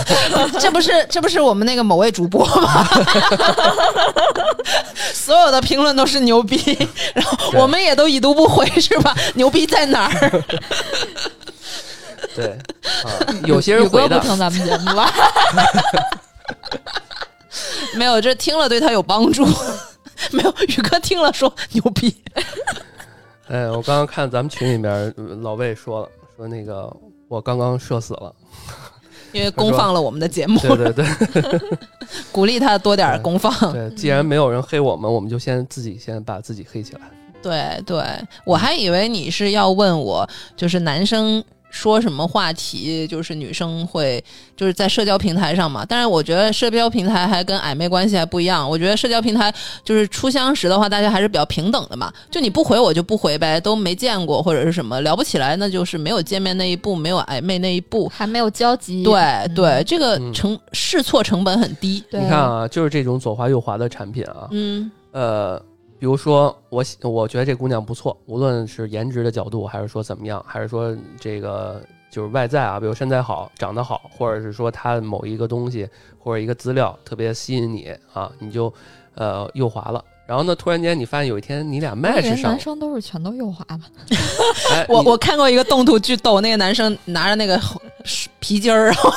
[0.59, 2.85] 这不是这不是我们那个某位主播吗？
[5.13, 6.57] 所有的评论都是牛逼，
[7.13, 9.15] 然后我们也都已读不回是吧？
[9.35, 10.31] 牛逼在哪儿？
[12.35, 12.57] 对
[13.03, 13.09] 啊，
[13.45, 15.11] 有些人回的不听咱们节目了，
[17.95, 19.45] 没有，这听了对他有帮助。
[20.31, 22.15] 没有，宇哥听了说牛逼。
[23.49, 26.91] 哎，我刚刚看咱们群里面呃老魏说了，说那个
[27.27, 28.33] 我刚刚社死了，
[29.33, 31.61] 因为公放了我们的节目，对对对
[32.31, 33.51] 鼓励他多点公放。
[33.73, 37.01] 对，既然没有人黑我们，我们就先自己先把自己黑起来。
[37.41, 38.03] 对对，
[38.45, 44.23] 我还以为你是要问我，就是男生说什么话题，就是女生会
[44.55, 45.83] 就是在社交平台上嘛。
[45.87, 48.69] 但是我觉得社交平台还跟暧昧关系还不一样。
[48.69, 49.51] 我觉得社交平台
[49.83, 52.11] 就是初相识的话，大家还是比较平等的嘛。
[52.29, 58.07] 就你不回我就不回呗，都没见过或者是什么聊不起来，那就是没有见面那一步，没有暧昧那一步。
[58.09, 59.03] 还没有交集。
[59.03, 62.03] 对嗯对，这个嗯成试错成本很低。
[62.11, 65.61] 你看啊，就是这种左滑右滑的产品啊，嗯呃，
[66.01, 75.87] 比如说我喜我觉得这姑娘不错，无论是颜值的角度，还是说怎么样，还是说这个就是外在啊，比如身材好、长得好，或者是说她某一个东西
[76.17, 78.73] 或者一个资料特别吸引你啊，你就
[79.13, 80.03] 呃右滑了。
[80.25, 83.81] 然后呢，突然间你发现有一天你俩我以 match 上，男生都是全都右滑吧。
[84.73, 87.61] 哎，我我看过一个动图巨逗，那个男生拿着那个
[88.39, 89.11] 皮筋儿，然后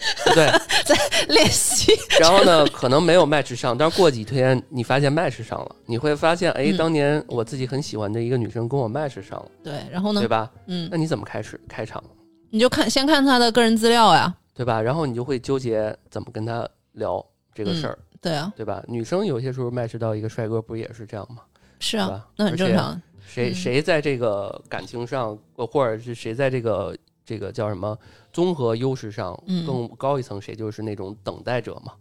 [0.34, 0.46] 对，
[0.84, 0.94] 在
[1.28, 1.92] 练习。
[2.20, 10.28] 然后呢，可能没有 match 上，但是过几天你发现 match 上了，你会发现，哎，嗯当年我自己很喜欢的一个女生跟我 match 上了，对，然后呢对？
[10.28, 10.50] 吧？
[10.66, 12.02] 嗯那，你怎么开始开场？
[12.50, 14.34] 你就看先看她的个人资料呀。
[14.52, 14.80] 对吧？
[14.82, 18.82] 然后你就会纠结怎么跟她聊这个事儿，对啊，对吧？
[18.86, 21.42] 女生有些时候 match 到一个帅哥，不也是这样吗？
[21.78, 23.00] 是啊，那很正常。
[23.26, 26.94] 谁嗯谁在这个感情上，或或者是谁在这个
[27.30, 27.96] 这个叫什么
[28.32, 31.92] 综合优势上嗯更高一层，谁就是那种等待者嘛。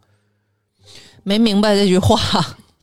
[1.21, 2.17] 没明白这句话，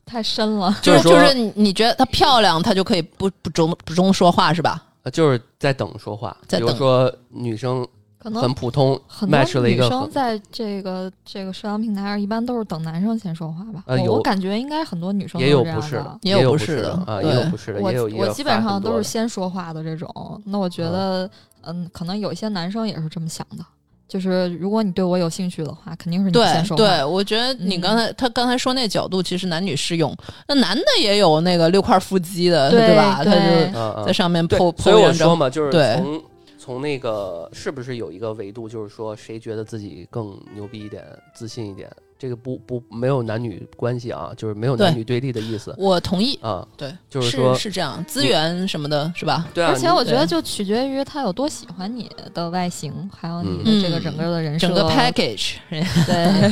[0.05, 4.81] 太深了，就是就是你你觉得她漂亮，她就可以不不中不中说话是吧？
[5.03, 7.85] 呃就是在等说话，在等比如说女生
[8.27, 13.81] 可能很普通很多，match 了一女生在这个这个社交平台上，一般都是等男生先说话吧。
[13.87, 20.41] 我呃我感觉应该很多女生也都是这样有不是的，也有有不不是的啊，也有不是的，我也有我基本上都是先说话的这种。
[20.45, 21.29] 那我觉得，
[21.61, 23.63] 嗯，可能有一些男生也是这么想的，
[24.07, 26.83] 就是如果你对我有兴趣的话，肯定是你先说话。
[26.83, 30.13] 对，我觉得你嗯刚才、他刚才说那角度，其实男女适用。
[30.47, 33.21] 那男的也有那个六块腹肌的，对吧？
[33.23, 36.21] 他就在上面对 po，所以我说嘛，就是对从
[36.67, 41.01] 从那个是不是有一个维度，就是说谁觉得自己更牛逼一点、
[41.33, 49.47] 自信一点，这个不不没有男女关系啊，就是没有男女对立的意思我同意，啊，对，就是说是这样，资源什么的，是吧？
[49.53, 54.67] 对啊，而且我觉得就取决于他有多喜欢你的外形，还有你嗯的这个整个的人设。
[54.67, 55.81] 整个 package，对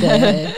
[0.00, 0.54] 对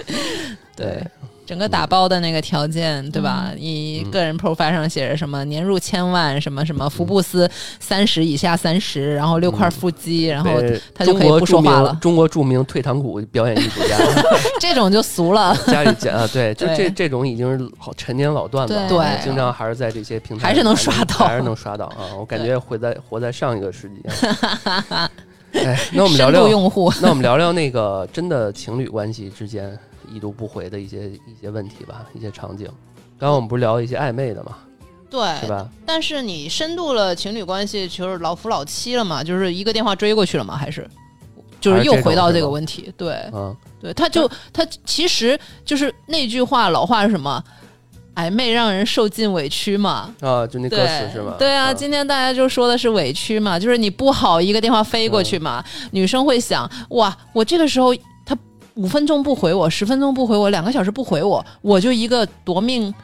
[0.76, 1.04] 对，
[1.48, 3.52] 整个打包的那个条件，对吧？
[3.56, 10.50] 你嗯个人 profile 上写着什么年入千万，什么什么福布斯三十以下三十，然后六块腹肌，然后
[10.94, 13.96] 他就可以不说话了中国著名退堂鼓表演艺术家，
[14.60, 22.12] 这种就俗了， 家里讲啊，对，就这这种已经是好陈年老段子了，对啊经常还是在这些平台还是能刷到还是能刷到啊！
[22.20, 24.02] 我感觉活在活在上一个世纪。
[25.54, 26.92] 哎，那我们聊聊，用户。
[27.00, 29.76] 那我们聊聊那个真的情侣关系之间
[30.12, 32.66] 已读不回的一些一些问题吧，一些场景。
[33.18, 34.56] 刚刚我们不是聊一些暧昧的嘛，
[35.10, 35.68] 对，是吧？
[35.84, 40.88] 但是你深度了情侣关系，就是老夫老妻了嘛，就是一个电话追过去了嘛，还是
[41.60, 42.92] 就是又回到这个问题？
[42.96, 47.42] 对，嗯，对，他就他其实就是那句话老话是什么？
[48.14, 51.36] 暧昧让人受尽委屈嘛，啊，就那歌词是吗？
[51.38, 58.00] 对啊，嗯今天大家就说的是委屈嘛，就是你不好一个电话飞过去嘛，女生会想哇，我这个时候他
[58.78, 62.94] 五分钟不回我，十分钟不回我，两个小时不回我，我就一个夺命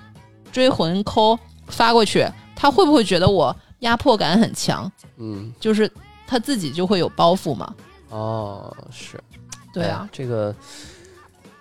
[0.52, 4.90] 追魂 call 发过去，他会不会觉得我压迫感很强？
[5.16, 5.90] 嗯，就是
[6.28, 7.74] 他自己就会有包袱嘛？
[8.10, 9.20] 哦，是，
[9.72, 10.54] 对啊这个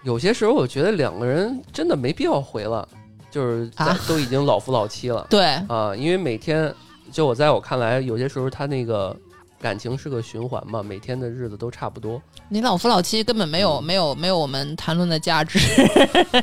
[0.03, 2.87] 有些时候我觉得两个人真的没必要回了，
[3.31, 3.67] 就是
[4.07, 6.71] 都已经老夫老妻了 对，啊，因为每天
[7.11, 9.17] 就我在我看来，有些时候他那个
[9.63, 12.21] 感情是个循环嘛，每天的日子都差不多。
[12.49, 15.57] 你老夫老妻根本没有没有没有我们谈论的价值，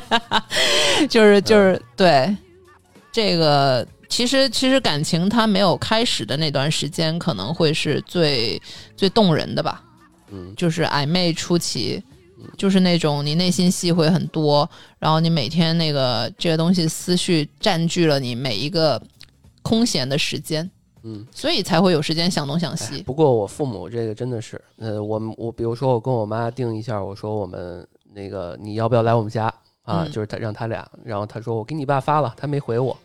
[1.07, 2.35] 就是就是对
[3.11, 3.87] 这个。
[4.09, 8.61] 其实，其实感情它没有开始的那段时间，可能会是最
[8.97, 9.81] 最动人的吧。
[10.31, 12.03] 嗯就是暧昧初期，
[12.57, 19.01] 就是那种你内心戏会很多，然后你每天那个这个东西思绪占据了你每一个
[19.61, 20.69] 空闲的时间，
[21.03, 21.25] 嗯。
[21.31, 23.03] 所以才会有时间想东想哎西。
[23.03, 29.45] 不过我父母这个真的是，呃，我我比如说我跟我妈定一下，我说我们那个你要不要来我们家
[29.83, 30.03] 啊？
[30.05, 32.97] 嗯就是他让他俩，然后他说我给你爸发了，他没回我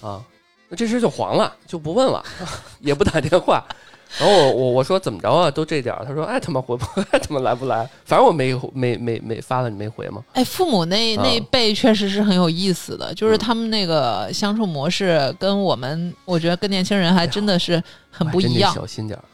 [0.00, 0.24] 啊，
[0.68, 2.24] 那这事就黄了，就不问了，
[2.80, 3.64] 也不打电话。
[4.18, 5.50] 然后我我我说怎么着啊？
[5.50, 7.88] 都这点儿，他说哎他妈回不爱 他妈来不来？
[8.04, 10.22] 反正我没没没没发了，你没回吗？
[10.34, 18.72] 哎，父母那啊那一辈确实是很有意思的，就是嗯他们那个相处模式跟我们，我觉得跟年轻人还真的是很不一样。
[18.74, 19.24] 小心点儿。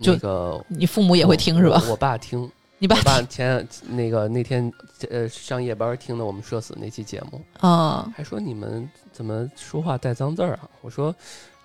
[0.00, 1.80] 就那个你父母也会听是吧？
[1.84, 2.96] 我我爸听， 你爸
[3.28, 4.72] 前那个那天
[5.10, 10.60] 呃上夜班听的我们社死那期节目，啊，还说你们怎么说话带脏字儿啊？
[10.80, 11.14] 我说，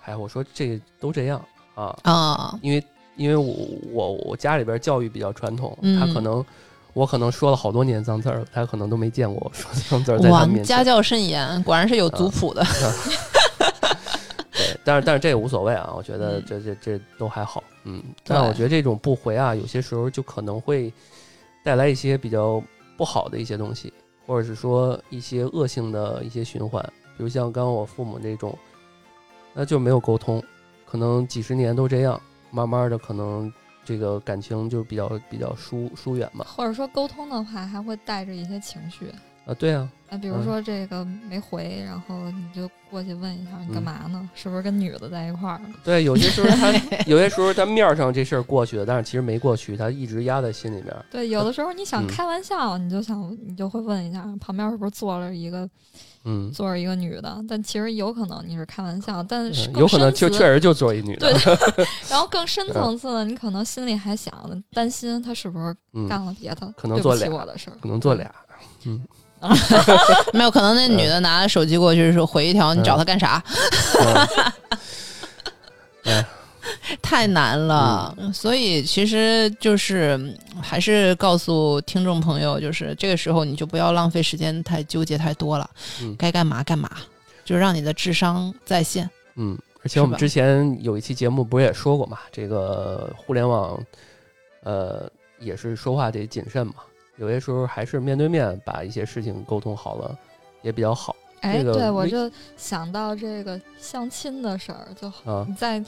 [0.04, 1.44] 哎，我说这都这样
[1.78, 2.82] 啊，啊，因为
[3.16, 3.54] 因为我
[3.92, 6.44] 我我家里边教育比较传统，嗯他可能
[6.92, 10.64] 我可能说了好多年脏字儿，他可能都没见过我说脏字儿在他哇，面前。
[10.64, 12.64] 家教甚严，果然是有族谱的。
[14.50, 18.02] 对，但是但是这也无所谓啊，我觉得嗯这这这都还好，嗯。
[18.24, 20.92] 但我觉得这种不回啊，有些时候就可能会
[21.62, 22.60] 带来一些比较
[22.96, 23.92] 不好的一些东西，
[24.26, 26.82] 或者是说一些恶性的一些循环，
[27.16, 28.58] 比如像刚刚我父母这种，
[29.54, 30.42] 那就没有沟通，
[30.90, 32.20] 可能几十年都这样，
[32.50, 33.52] 慢慢的可能
[33.84, 36.46] 这个感情就比较比较疏疏远嘛。
[36.48, 39.12] 或者说沟通的话，还会带着一些情绪。
[39.46, 44.30] 啊，对啊，那比如嗯说这个没回，然后你就过去问一下你干嗯嘛呢？
[44.34, 45.70] 是不是跟女的在一块儿呢？
[45.82, 46.70] 对，有些时候他
[47.06, 50.94] 有些时候他面儿上这事儿过去了，但是其实没过去，他一直压在心里面。
[51.10, 55.66] 对，有的时候你想嗯开玩笑，你就想你就会问一下旁边是不是坐了一个
[56.30, 61.32] 嗯，坐着一个女的，但其实有可能你是开玩笑，但是嗯有可能就确实就做一女的。
[61.32, 61.56] 对
[62.10, 64.30] 然后更深层次的，你可能心里还想
[64.74, 68.30] 担心他是不是嗯，干了别的，可能对不起做俩我的事儿，可能做俩。
[68.84, 69.02] 嗯，
[70.34, 73.42] 没有可能，那女的拿着手机过去说回一条，你找她干啥？
[76.04, 76.24] 嗯
[77.02, 78.14] 太难了。
[78.32, 85.68] 所以其实就是嗯还是告诉听众朋友，就是这个时候你就不要浪费时间太纠结太多了，
[86.02, 86.14] 嗯。
[86.16, 86.90] 该干嘛干嘛，
[87.44, 89.08] 就让你的智商在线。
[89.36, 93.80] 嗯，而且我们之前有一期节目不是也说过嘛，这个互联网，
[94.64, 96.74] 呃，也是说话得谨慎嘛，
[97.18, 100.18] 有些时候还是面对面把一些事情沟通好了，
[100.62, 105.10] 也比较好哎，这个对我就想到这个相亲的事儿，就
[105.56, 105.82] 在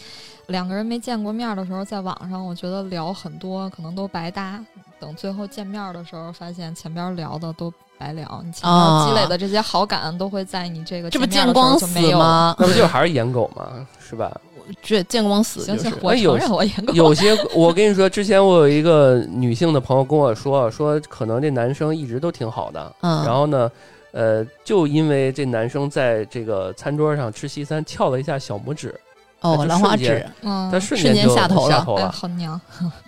[0.47, 4.65] 两个人没见过面的时候，在网上，我觉得聊很多可能都白搭。
[4.99, 12.19] 等最后见面的时候，发现前边聊的都白聊，你前啊面积累的这些好感都会在你这个这不见光死就没有？
[12.19, 12.55] 吗？
[12.59, 14.31] 那不就还是颜狗吗，是吧？
[14.83, 15.85] 这见光死就是，。
[15.85, 16.95] 行行我哎有承认我演过。
[16.95, 23.69] 有些我跟你说，之前我有一个女性的朋友跟我说，说可能这男生一直都挺好的，嗯，然后呢，
[24.13, 28.95] 呃，就因为这男生在这个餐桌上吃西餐翘了一下小拇指，
[29.41, 31.75] 哦，兰花指，嗯，他瞬瞬间就下头了。
[31.75, 32.11] 哎，下头了。
[32.11, 32.53] 好娘。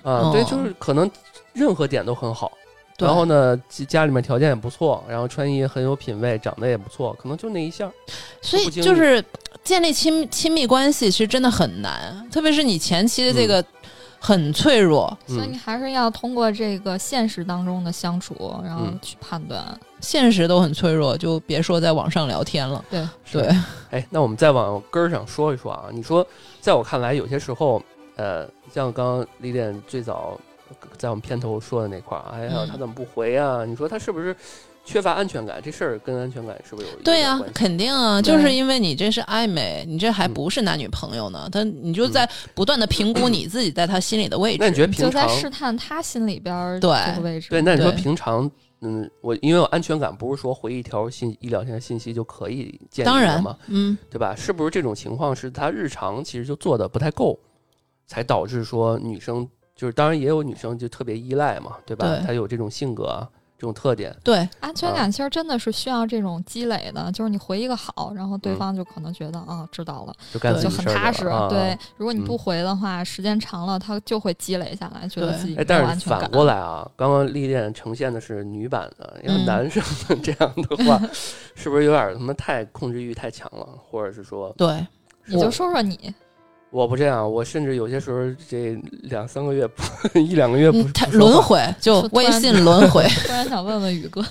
[0.02, 1.10] 啊，对，哦就是可能
[1.52, 2.52] 任何点都很好，
[2.96, 3.06] 对。
[3.06, 7.90] 然后呢，家家里面条件也不错，然后穿衣很有品位，长得也不错，可能就那一下，
[8.40, 9.22] 所以就是
[9.64, 13.64] 建立亲亲密关系，其实真的很难，特别是你前期的这个
[14.24, 18.98] 很脆弱，所以你嗯，还是要通过这个现实当中的相处，然后嗯。
[19.02, 19.64] 去判断。
[20.00, 22.84] 现实都很脆弱，就别说在网上聊天了。
[22.88, 23.48] 对，对，
[23.90, 26.24] 哎，那我们再往根儿上说一说啊，你说，
[26.60, 27.82] 在我看来，有些时候，
[28.14, 30.38] 呃，像刚刚李典最早
[30.96, 33.64] 在我们片头说的那块儿，哎呀嗯，他怎么不回啊？
[33.64, 34.36] 你说他是不是
[34.84, 35.60] 缺乏安全感？
[35.62, 44.58] 这事儿跟安全感是不是有对呀、肯定啊，就是因为你这是暧昧，你这还嗯不是男女朋友呢，他你就在不断的评估你自己在他心里的位置。
[44.60, 47.48] 那你觉得就平常在试探他心里边儿对这个位置。
[47.50, 47.62] 对？
[47.62, 54.34] 那你说平常，嗯，我因为我安全感，不是说回一条信一两天的信息就可以建立当然的嘛，，嗯，对吧？
[54.34, 57.38] 是不是这种情况是他日常其实就做的不太够，
[58.08, 62.06] 才导致说女生就是，当然也有女生就特别依赖嘛，对吧？
[62.08, 63.28] 对她有这种性格啊，
[63.62, 68.56] 这种特点，对，安全感其实真的是需要这种积累的，就是你回一个好，然后对嗯。
[68.56, 70.12] 方就可能觉得啊、知道了，
[70.60, 71.30] 就很踏实。
[71.48, 72.24] 对，如果你嗯。
[72.24, 76.18] 不回的话，时间长了，他就会积累下来，觉得自己没有但安全感。
[76.18, 79.80] 是反过来啊，刚刚历练呈现的是女版的，因为男生
[80.20, 81.00] 这样的话，
[81.54, 83.64] 是不是有点他妈太控制欲太强了？
[83.88, 84.84] 或者是说，对，
[85.26, 86.12] 你就说说你，
[86.72, 94.24] 我不这样，我甚至有些时候这两三个月不一两个月不嗯，他轮回就微信轮 回，突然想问问宇哥，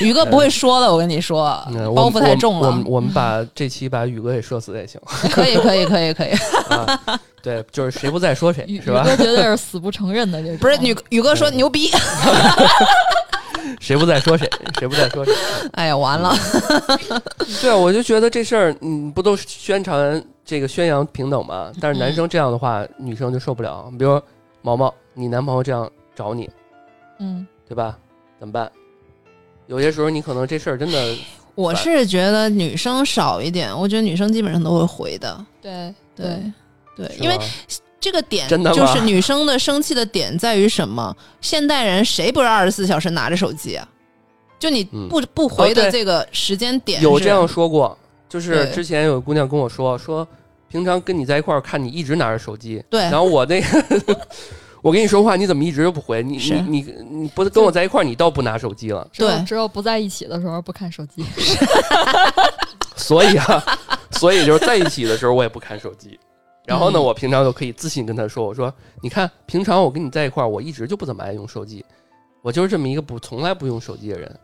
[0.00, 2.92] 宇哥不会说的，我跟你说嗯，包们袱太重了我们我们。
[2.92, 5.00] 我们把这期把宇哥给射死也行
[5.32, 6.30] 可以，可以，可以，可以。
[6.68, 7.20] 啊。
[7.42, 9.02] 对，就是谁不在说谁宇宇是吧？
[9.02, 10.58] 哥绝对是死不承认的这种。
[10.58, 11.90] 不是宇宇哥说牛逼，
[13.80, 15.34] 谁不在说谁，谁不在说谁。
[15.72, 16.34] 哎呀，完了，
[17.60, 21.72] 对，啊我就觉得这事儿，你，不都宣传这个宣扬平等吗？
[21.80, 23.88] 但是男生这样的话，女生就受不了。
[23.98, 24.22] 比如说
[24.62, 26.48] 毛毛，你男朋友这样找你，
[27.18, 27.96] 嗯，对吧？
[28.38, 28.70] 怎么办？
[29.66, 31.16] 有些时候你可能这事儿真的，
[31.54, 35.46] 我是觉得女生少一点，我觉得女生基本上都会回的。
[35.62, 36.52] 对对
[36.96, 37.44] 对，因为吧
[38.00, 41.14] 这个点真的就是女生的生气的点在于什么？
[41.40, 43.86] 现代人谁不是二十四小时拿着手机啊？
[44.58, 47.96] 就你嗯不、不回的这个时间点是有这样说过，
[48.28, 50.26] 就是之前有姑娘跟我说，说
[50.68, 54.20] 平常跟你在一块儿看你一直拿着手机，对然后我那个
[54.82, 56.22] 我跟你说话，你怎么一直都不回？
[56.22, 59.06] 你你你你不跟我在一块儿，你倒不拿手机了。
[59.14, 61.24] 对只有不在一起的时候不看手机。
[62.96, 63.64] 所以啊，
[64.12, 66.18] 所以就是在一起的时候我也不看手机。
[66.66, 71.84] 然后呢，嗯我平常就可以自信跟他说：“我说，你看，平常我跟你在一块儿，我一直就不怎么爱用手机，
[72.42, 74.38] 我就是这么一个不从来不用手机的人，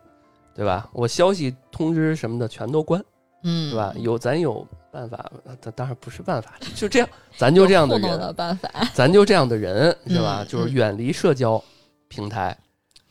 [0.54, 0.88] 对吧？
[0.92, 3.02] 我消息通知什么的全都关，
[3.44, 3.94] 嗯，对吧？
[3.98, 8.68] 有咱有办法，咱当然不是办法， 就这样，咱就这样的人，办法。
[8.94, 10.42] 咱就这样的人，是吧？
[10.42, 11.62] 嗯就是远离社交
[12.08, 12.56] 平台，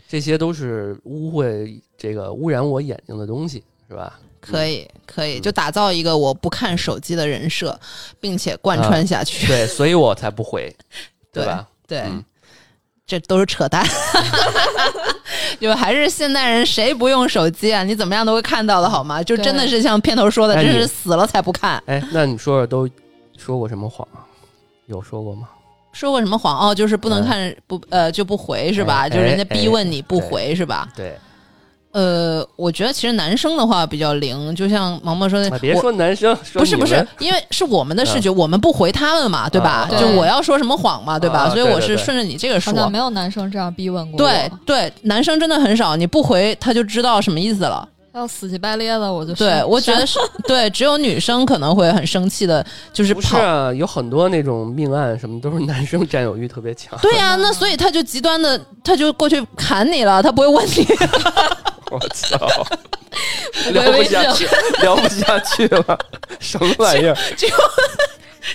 [0.08, 4.20] 这些都是污秽这个污染我眼睛的东西，是吧？
[4.52, 7.78] 可以可以，嗯就打造一个我不看手机的人设，
[8.20, 9.48] 并且贯穿下去。
[9.48, 10.74] 对，所以我才不回，
[11.34, 11.68] 对对吧？
[11.88, 12.24] 对，嗯
[13.08, 13.86] 这都是扯淡。
[15.60, 17.84] 就还是现代人谁不用手机啊？
[17.84, 19.22] 你怎么样都会看到的好吗？
[19.24, 21.82] 就真的是像片头说的，真是死了才不看。
[21.86, 22.90] 哎，那你说说都
[23.38, 24.26] 说过什么谎啊？
[24.88, 25.48] 有说过吗？
[25.94, 26.76] 说过什么谎哦？
[26.76, 29.02] 就是不能嗯看不呃就不回是吧？
[29.06, 30.90] 哎就人家哎逼问你不对回是吧？
[30.96, 31.18] 对，
[31.96, 39.88] 呃，我觉得其实男生的话比较灵，就像毛毛说的，啊，别说男生，不是不是，因为是我们的视觉，我们不回他们嘛，对吧？
[39.90, 41.44] 啊就我要说什么谎嘛，对吧？
[41.44, 42.92] 啊所以我是顺着你这个说好像。
[42.92, 47.88] 没有男生这样逼问过对，对，男生真的很少，你不回他就知道什么意思了。
[48.14, 53.22] 要死乞白咧的，我就对，我觉得是 对，只有女生可能会很生气的，就是跑。
[53.22, 57.00] 不是啊，有很多那种命案什么都是男生占有欲特别强。
[57.02, 60.86] 对呀、那所以他就极端的，他就过去砍你了，他不会问你。
[62.02, 62.38] 我操，
[63.72, 64.48] 聊不下去，
[64.82, 66.00] 聊不下去了，
[66.40, 67.16] 什么玩意儿？
[67.38, 67.56] 只有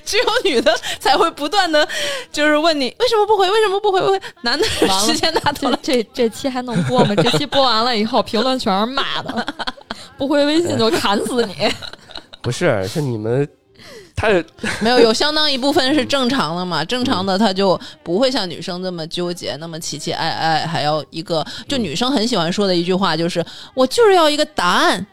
[0.05, 1.87] 只有女的才会不断的，
[2.31, 4.01] 就是问你为什么不回，为什么不回？
[4.01, 4.65] 不回，男的
[5.05, 5.79] 时间大头了。
[5.83, 7.15] 这这期还能播吗？
[7.17, 9.47] 这期播完了以后，评论全是骂的，
[10.17, 11.73] 不回微信就砍死你。
[12.43, 13.49] 不是，是你们，
[14.21, 14.29] 他
[14.81, 23.45] 没有，有相当一部分是正常的嘛，正常的他就不会像女生这么纠结，那么期期爱爱，还要一个，就女生很喜欢说的一句话就是，
[23.75, 25.07] 我就是要一个答案，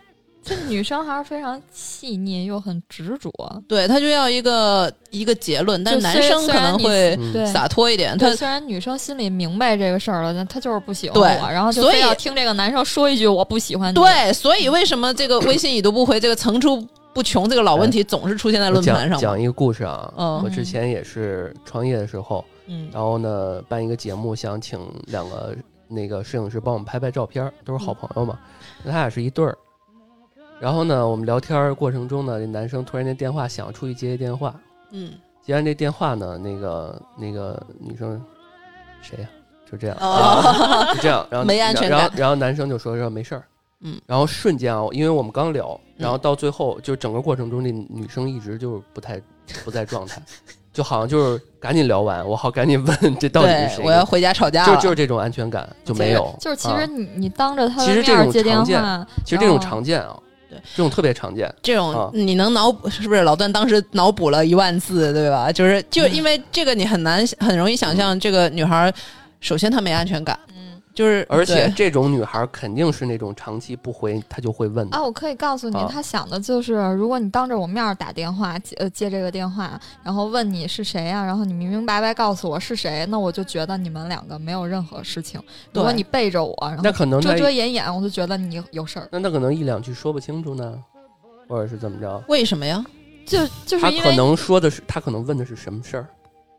[0.44, 3.32] 这女生还是非常细腻又很执着，
[3.68, 7.18] 对她就要一个一个结论，但是男生可能会。
[7.46, 13.96] 洒脱一点，他对，虽然女生心里明白这个事儿了，但她就是不喜欢我，然后就所以非要听这个男生说一句“我不喜欢你”。
[13.96, 16.86] 对，所以为什么这个微信已读不回这个层出
[17.18, 19.20] 不穷这个老问题总是出现在论坛上嘛？
[19.20, 20.14] 讲讲一个故事啊。
[20.16, 25.56] 嗯我之前也是创业的时候，嗯然后呢办一个节目，想请两个
[25.88, 28.38] 那个摄影师帮我们拍拍照片，都是好朋友嘛。
[28.84, 29.58] 那他俩是一对儿。
[30.60, 34.54] 然后呢，我们聊天过程中呢，这男生突然间电话响，出去接一电话，
[34.92, 38.24] 嗯接完这电话呢，那个那个女生
[39.02, 39.30] 谁呀、
[39.72, 43.44] 就这样，哦就这样，然后没安全感然后然后男生就说说没事儿，
[43.82, 49.22] 嗯，然后瞬间啊，因为我们刚聊，然后到最后就整个过程中，那女生一直就是不太
[49.64, 50.22] 不在状态，
[50.74, 54.76] 就好像就是赶紧聊完，我好赶紧问这到底是对谁，，我要回家吵架了。
[54.76, 60.18] 就就是这种安全感就没有，就是其啊实你你当着他的其实这种面接电常见话，其实这种哦常见啊，
[60.50, 62.10] 对，这种特别常见，这种啊。
[62.14, 63.22] 你能脑补是不是？
[63.22, 65.52] 老段当时脑补了一万次，对吧？
[65.52, 68.92] 就是就因为这个，你很难很容易想象这个女孩，
[69.40, 70.67] 首先她没安全感，嗯
[70.98, 85.40] 就是而且这种女孩肯定是那种长期不回，她就会问啊，我可以告诉你，她想的就是，如果你当着我面儿打电话接呃接这个电话，然后问你是谁呀、然后你明明白白告诉我是谁，那我就觉得你们两个没有任何事情。
[85.72, 89.08] 如果你背着我，然那后可能遮遮掩掩，我就觉得你有事儿。
[89.12, 90.84] 那他可能一两句说不清楚呢，
[91.48, 92.24] 或者是怎么着？
[92.28, 92.84] 为什么呀？
[93.24, 93.38] 就
[93.68, 96.08] 就是他可能说的是，他可能问的是什么事儿，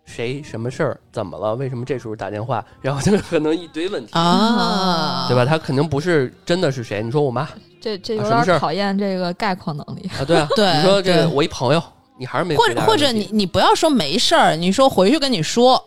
[0.08, 1.54] 谁什么事儿，怎么了？
[1.54, 2.64] 为什么这时候打电话？
[2.80, 5.44] 然后就可能一堆问题，啊，对吧？
[5.44, 7.02] 他肯定不是真的是谁。
[7.02, 7.50] 你说我妈啊，
[7.80, 10.10] 这这有点考验这个概括能力。
[10.26, 11.82] 对啊，对你说这我一朋友，
[12.18, 15.80] 你还是没或者或者你你不要说没事儿，你说回去跟你说，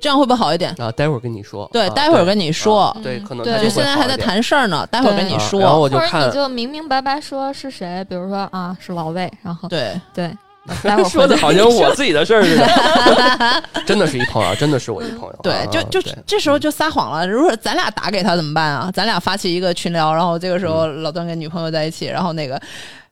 [0.00, 0.74] 这样会不会好一点？
[0.78, 5.60] 啊，待会儿跟你说，对，啊待会儿跟你说啊，对，嗯可能他会现在还在谈事儿呢，待会儿跟你说。
[5.60, 10.36] 啊然后我就或者看你就明明白白说是谁，比如说啊是老魏，然后对，对，那
[10.82, 15.36] 待会儿说的好像我自己的事儿似的， 真的是一朋友，真的是我一朋友。
[15.42, 17.26] 对啊，就就这时候就撒谎了。
[17.26, 18.90] 如果咱俩打给他怎么办啊？
[18.94, 21.02] 咱俩发起一个群聊，然后这个时候嗯。
[21.02, 22.60] 老段跟女朋友在一起，然后那个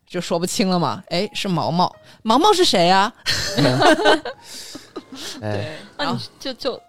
[0.06, 1.02] 就说不清了嘛。
[1.08, 1.92] 哎，是毛毛，
[2.22, 3.12] 毛毛是谁 呀、
[5.42, 6.80] 哎，那你就就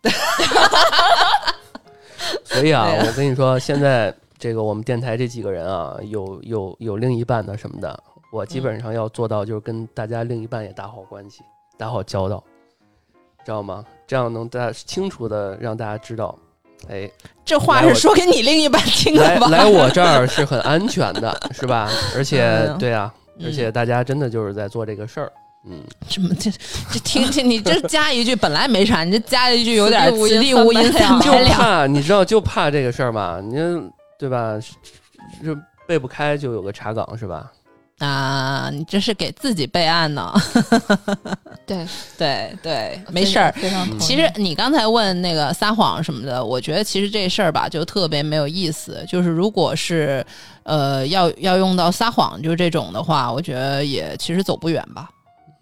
[2.44, 2.86] 所以啊。
[3.06, 7.98] 我跟你说，现在这个我们电台这几个人啊，有有有另一半的什么的，
[8.32, 11.42] 我基本上要做到就是跟大家另一半也打好关系，
[11.78, 12.42] 打好交道，
[13.44, 13.84] 知道吗？
[14.06, 16.36] 这样能大清楚的让大家知道，
[16.88, 17.10] 哎，
[17.44, 19.48] 这话是说给你另一半听的吧？
[19.48, 21.88] 来来我这儿 是很安全的，是吧？
[22.16, 25.32] 而且嗯对啊，嗯而且大家真的就是在做这个事儿，
[25.64, 26.50] 嗯，什么这
[26.92, 31.54] 这听听你这加一句本来没啥，你这加一句有点此此地无银地无银三百就。
[31.54, 33.56] 怕你知道，就怕这个事儿嘛，你
[34.18, 34.58] 对吧？
[35.44, 35.56] 就
[35.86, 37.50] 背不开就有个查岗是吧？
[37.98, 40.32] 啊，你这是给自己备案呢。
[41.64, 41.86] 对，
[42.18, 43.54] 对对，没事儿。
[43.98, 49.02] 其实你刚才问那个撒谎什么的，我觉得其实这事儿吧，就特别没有意思。
[49.08, 50.24] 就是如果是
[50.64, 55.08] 呃要要用到撒谎就这种的话，我觉得也其实走不远吧，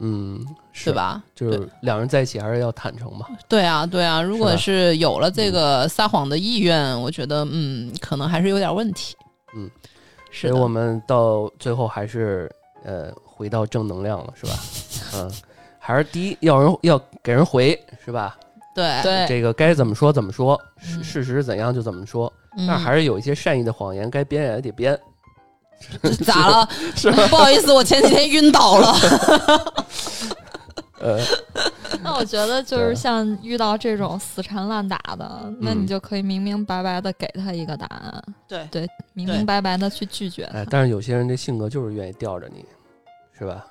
[0.01, 0.93] 嗯，是对？
[0.93, 1.23] 吧？
[1.37, 3.27] 就是两人在一起还是要坦诚嘛。
[3.49, 4.21] 对啊，对啊。
[4.21, 9.15] 如果是有了这个撒谎的意愿，我觉得嗯，可能还是有点问题。
[9.57, 9.71] 嗯，
[10.35, 10.49] 是。
[10.49, 12.51] 所以我们到最后还是
[12.85, 14.53] 呃回到正能量了，是吧？
[15.15, 15.31] 嗯，
[15.79, 18.37] 还是第一要人要给人回，是吧？
[18.75, 22.31] 对对这个该怎么说怎么说，事嗯事实怎样就怎么说。
[22.57, 24.99] 嗯但还是有一些善意的谎言，该编也得编，
[26.25, 26.69] 咋了？
[26.97, 27.11] 是？
[27.29, 28.95] 不好意思，我前几天晕倒了。
[31.05, 31.21] 呃，
[32.03, 40.61] 那我觉得就是像遇到这种死缠烂打的，那嗯你就可以明明白白的给他一个答案，对对，明明白白的去拒绝他。
[40.61, 42.65] 哎，但是有些人这性格就是愿意吊着你，
[43.39, 43.67] 是吧？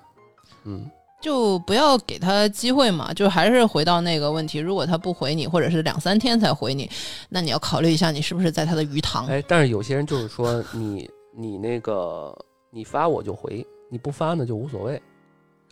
[0.65, 0.87] 嗯，
[1.21, 6.87] 就不要给他机会嘛，就还是回到那个问题，如果他不回你，或者是两三天才回你，
[7.29, 9.25] 那你要考虑一下，你是不是在他的鱼塘？
[9.25, 12.31] 哎，但是有些人就是说你你那个
[12.69, 15.01] 你发我就回，你不发呢就无所谓。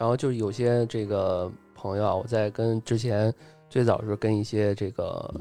[0.02, 3.32] 然后就是有些这个朋友啊，我在跟之前
[3.70, 5.32] 最早是跟一些这个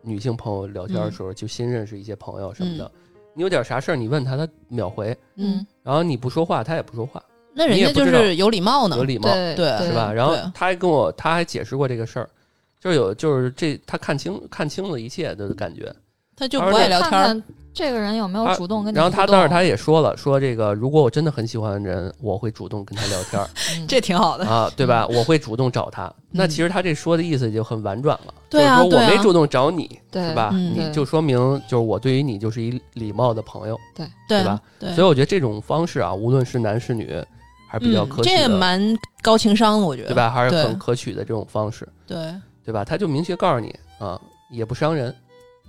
[0.00, 2.88] 女性朋友聊天的时候，就新认识一些朋友什么的，
[3.34, 7.20] 你有点啥事儿你问他，他秒回，嗯，然后你不说话，他也不说话，
[7.52, 9.02] 那人家就是有礼貌呢有。
[9.02, 10.12] 礼貌，对对是吧？
[10.12, 12.30] 然后对他还跟我，他还解释过这个事儿，
[12.78, 15.92] 就是有就是这他看清看清了一切的感觉。
[16.36, 17.10] 他就不爱聊天儿。
[17.10, 23.46] 看看这个人有没有主动跟你然后他当时他也说了，说这个如果我真的很喜欢的人，我会主动跟他聊天
[23.86, 24.46] 这挺好的。
[24.46, 25.06] 啊，对吧？
[25.08, 26.10] 我会主动找他。
[26.30, 30.50] 那其实他这说的意思就很婉转了，对啊就是说我没主动找你，对是吧？
[30.54, 31.36] 嗯你就说明
[31.68, 34.58] 就是我对于你就是一礼貌的朋友，对对吧？
[34.78, 37.22] 对，所以我觉得这种方式啊，无论是男是女，
[37.68, 40.08] 还是比较嗯这也可取的，蛮高情商的，我觉得。
[40.08, 40.14] 对？
[40.14, 40.30] 吧？
[40.30, 42.34] 还是很可取的这种方式，对
[42.64, 42.82] 对吧？
[42.86, 44.18] 他就明确告诉你啊，
[44.50, 45.14] 也不伤人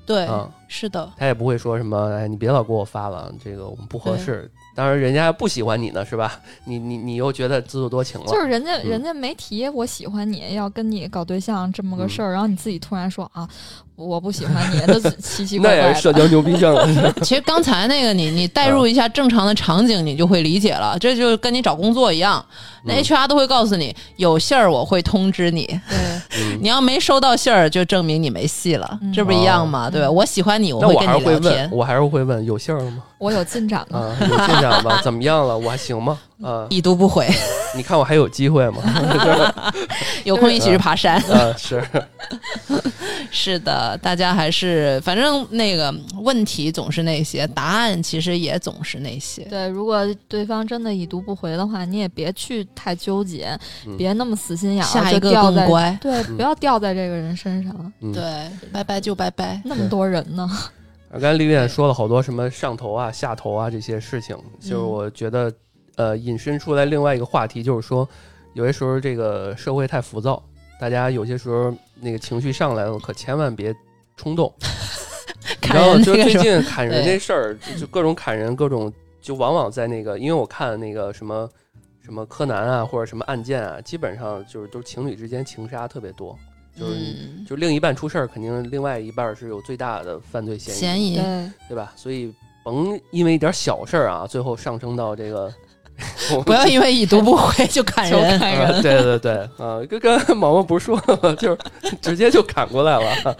[0.08, 4.50] 对，嗯，是的，他也不会说什么，哎，你别老给我发了，这个我们不合适。
[4.78, 6.40] 当然，人家不喜欢你呢，是吧？
[6.66, 13.48] 你你你又觉得自作多情了，就是人家嗯人家没提我喜欢你，要跟你搞对象这么个嗯事儿，然后你自己突然说啊，
[13.96, 15.96] 我不喜欢你，那 奇奇怪那也怪的。
[15.96, 16.78] 是社交牛逼症。
[17.24, 20.96] 其实刚才那个你你代入一下正常的场景，你就会理解了。
[21.00, 22.46] 这就跟你找工作一样，
[22.86, 25.98] 那嗯 HR 都会告诉你有信儿我会通知你，对，
[26.44, 29.90] 嗯你要没收到信儿，就证明你没戏了，嗯这不一样吗？
[29.90, 30.08] 对吧？
[30.08, 33.04] 嗯我喜欢你，我那我跟还是会问你聊天，，我还是会问，有信儿了吗？
[33.18, 34.00] 我有进展了。
[34.00, 35.00] 啊，有进展吗？
[35.04, 35.58] 怎么样了？
[35.58, 36.20] 我还行吗？
[36.44, 37.28] 啊，已读不回，
[37.76, 38.82] 你看我还有机会吗？
[40.24, 41.18] 有空一起去爬山。
[41.32, 41.84] 啊，是，
[43.32, 49.42] 是的，大家还是反正那个问题总是那些，答案其实也总是那些。
[49.46, 53.58] 对，如果对方真的已读不回的话，你也别去太纠结，
[53.88, 57.74] 嗯别那么死心眼儿，下一个更乖，对，嗯不要掉在这个人身上。
[58.02, 58.12] 嗯。
[58.14, 58.24] 对，
[58.72, 59.60] 拜拜就拜拜。
[59.66, 60.48] 那么多人呢，
[61.20, 64.88] 刚才丽丽说了好多什么上头啊、下头啊这些事情，就是嗯。
[64.88, 65.54] 我觉得，
[65.96, 68.08] 呃，引申出来另外一个话题，就是说，
[68.54, 70.42] 有些时候这个社会太浮躁，
[70.80, 73.76] 大家有些时候那个情绪上来了，可千万别
[74.16, 74.54] 冲动。
[75.74, 78.92] 然后就最近砍人这事儿，就就各种砍人，各种
[79.22, 81.50] 就往往在那个，因为我看那个什么
[82.02, 86.38] 什么柯南啊，或者什么案件啊，基本上就是都是情侣之间情杀特别多，
[86.78, 91.16] 就是、嗯，就另一半出事儿，肯定另外一半是有最大的犯罪嫌疑，嫌疑
[91.68, 91.92] 对，吧？
[91.96, 95.52] 所以甭因为一点小事儿啊，最后上升到这个，
[96.46, 98.40] 不要因为已读不回 就砍就人。
[98.82, 101.34] 对对对，啊，跟跟毛毛不是说了吗？
[101.40, 101.58] 就是
[102.02, 103.36] 直接就砍过来了，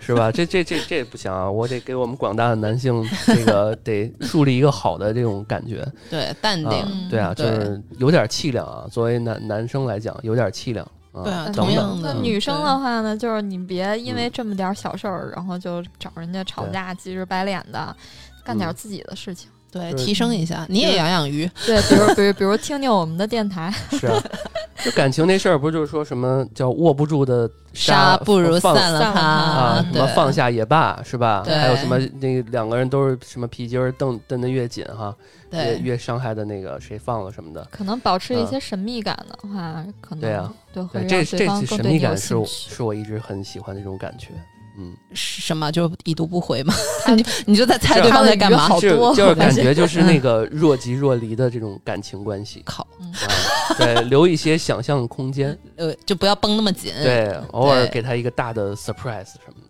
[0.00, 0.32] 是吧？
[0.32, 1.50] 这这这这不行啊！
[1.50, 8.86] 我得给我们广大的男性这个得树立一个好的这种感觉对，淡啊定。，对啊，就是有点气量啊。
[8.90, 10.92] 作为男男生来讲，有点气量啊。
[11.12, 14.32] 对同样的那女生的话呢，就是你别因为嗯。
[14.32, 17.94] 这么点儿小事儿，然后就找人家吵架，急着白脸的，
[18.44, 18.74] 干点嗯。
[18.74, 19.50] 自己的事情。
[19.70, 21.50] 对，提升一下，你也养养鱼。
[21.66, 24.22] 对，比如比如比如听听我们的电台， 是啊，
[24.82, 31.42] 就感情那事儿，不就是说什么叫握不住的沙不如放散了它啊，什么放下也罢，是吧？
[31.44, 31.54] 对。
[31.54, 35.14] 还有什么那两个人都是什么皮筋儿蹬蹬得越紧哈，
[35.50, 37.66] 越对，越伤害的那个谁放了什么的。
[37.70, 42.46] 可能保持一嗯些神秘感的话，可能对啊对这这次神秘感是我。
[42.46, 44.28] 是我一直很喜欢的这种感觉。
[44.80, 45.72] 嗯，是什么？
[45.72, 46.72] 就已读不回嘛？
[47.04, 48.58] 他你你就在猜对方在干嘛？
[48.58, 56.92] 好就多就是感觉就是那个若即若离的这种感情关系靠，啊，对，留一些想象的空间，呃，就不要绷那么紧。
[57.02, 59.67] 对，偶尔给他一个大的 surprise 什么的。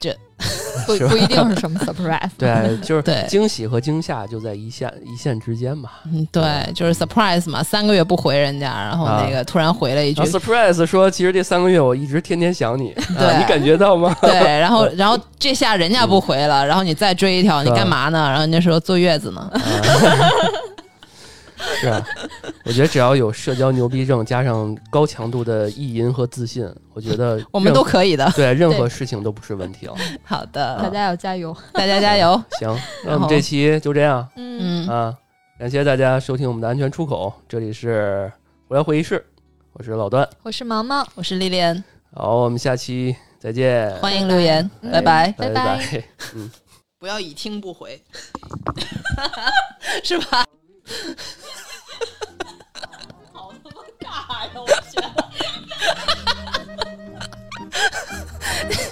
[0.86, 2.30] 不不一定是什么 surprise。
[2.38, 5.90] 对，就是对惊喜和惊吓就在一线一线之间嘛。
[6.06, 14.16] 嗯，对，就是 surprise 嘛，三个月不回人家，然后啊那个突然回了一句 surprise 说，其实这三个月我一直天天想你，对啊、你感觉到吗？
[14.22, 18.28] 对，然后 然后这下人家不回了，然后你再追一条，你干嘛呢？
[18.28, 19.40] 然后人家说坐月子呢。
[19.52, 19.60] 啊
[21.80, 22.04] 是啊，
[22.64, 28.30] 我觉得只要有社交牛逼症，加上高强度的意淫和自信，我觉得 我们都可以的。
[28.34, 29.94] 对任何事情都不是问题了。
[30.24, 30.78] 好的。
[30.82, 31.56] 大，家要加油。
[31.72, 32.40] 大家加油。
[32.60, 34.26] 行，那我们这期就这样。
[34.36, 35.14] 嗯，嗯，啊，
[35.58, 38.30] 感谢大家收听我们的安全出口，这里是
[38.68, 39.24] 无聊会议室，
[39.72, 41.82] 我是老段，我是毛毛，我是丽莲，
[42.14, 45.00] 好，我们下期再见，欢迎留言，嗯拜。
[45.00, 45.32] 拜。
[45.32, 45.48] 拜。
[45.48, 45.76] 拜拜。
[45.76, 46.04] 拜。
[47.00, 48.02] 不要已听不回，
[50.02, 50.44] 是吧？
[53.32, 54.06] 好他妈尬
[54.44, 54.50] 呀！
[54.54, 54.66] 我
[58.70, 58.87] 天。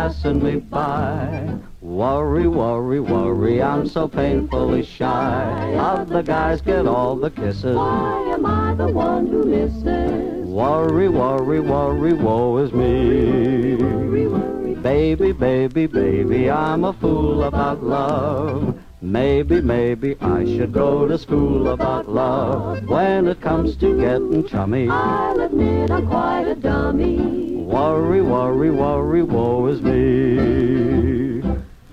[0.00, 1.46] Passing me by.
[1.82, 5.74] Worry, worry, worry, I'm so painfully shy.
[5.78, 7.76] Other guys get all the kisses.
[7.76, 10.46] Why am I the one who misses?
[10.46, 13.74] Worry, worry, worry, woe is me.
[13.74, 14.74] Worry, worry.
[14.76, 18.80] Baby, baby, baby, I'm a fool about love.
[19.02, 22.88] Maybe, maybe I should go to school about love.
[22.88, 27.49] When it comes to getting chummy, I'll admit I'm quite a dummy.
[27.70, 31.40] Worry, worry, worry, woe is me.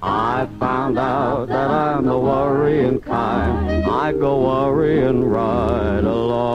[0.02, 3.86] I found out that I'm the worrying kind.
[3.86, 6.48] I go worrying right along.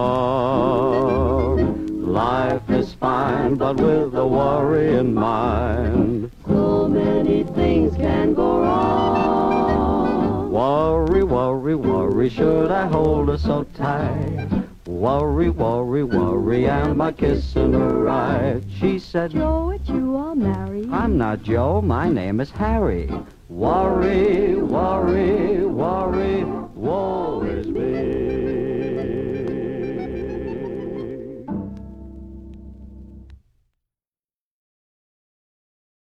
[2.05, 6.33] Life is fine, but with a worry in mind.
[6.47, 10.51] So many things can go wrong.
[10.51, 14.62] Worry, worry, worry, should I hold her so tight?
[14.93, 18.63] Worry, worry, worry, am I kissing her right?
[18.79, 20.87] She said, Joe, it's you I'll marry.
[20.93, 23.11] I'm not Joe, my name is Harry.
[23.49, 27.23] Worry, worry, worry, whoa.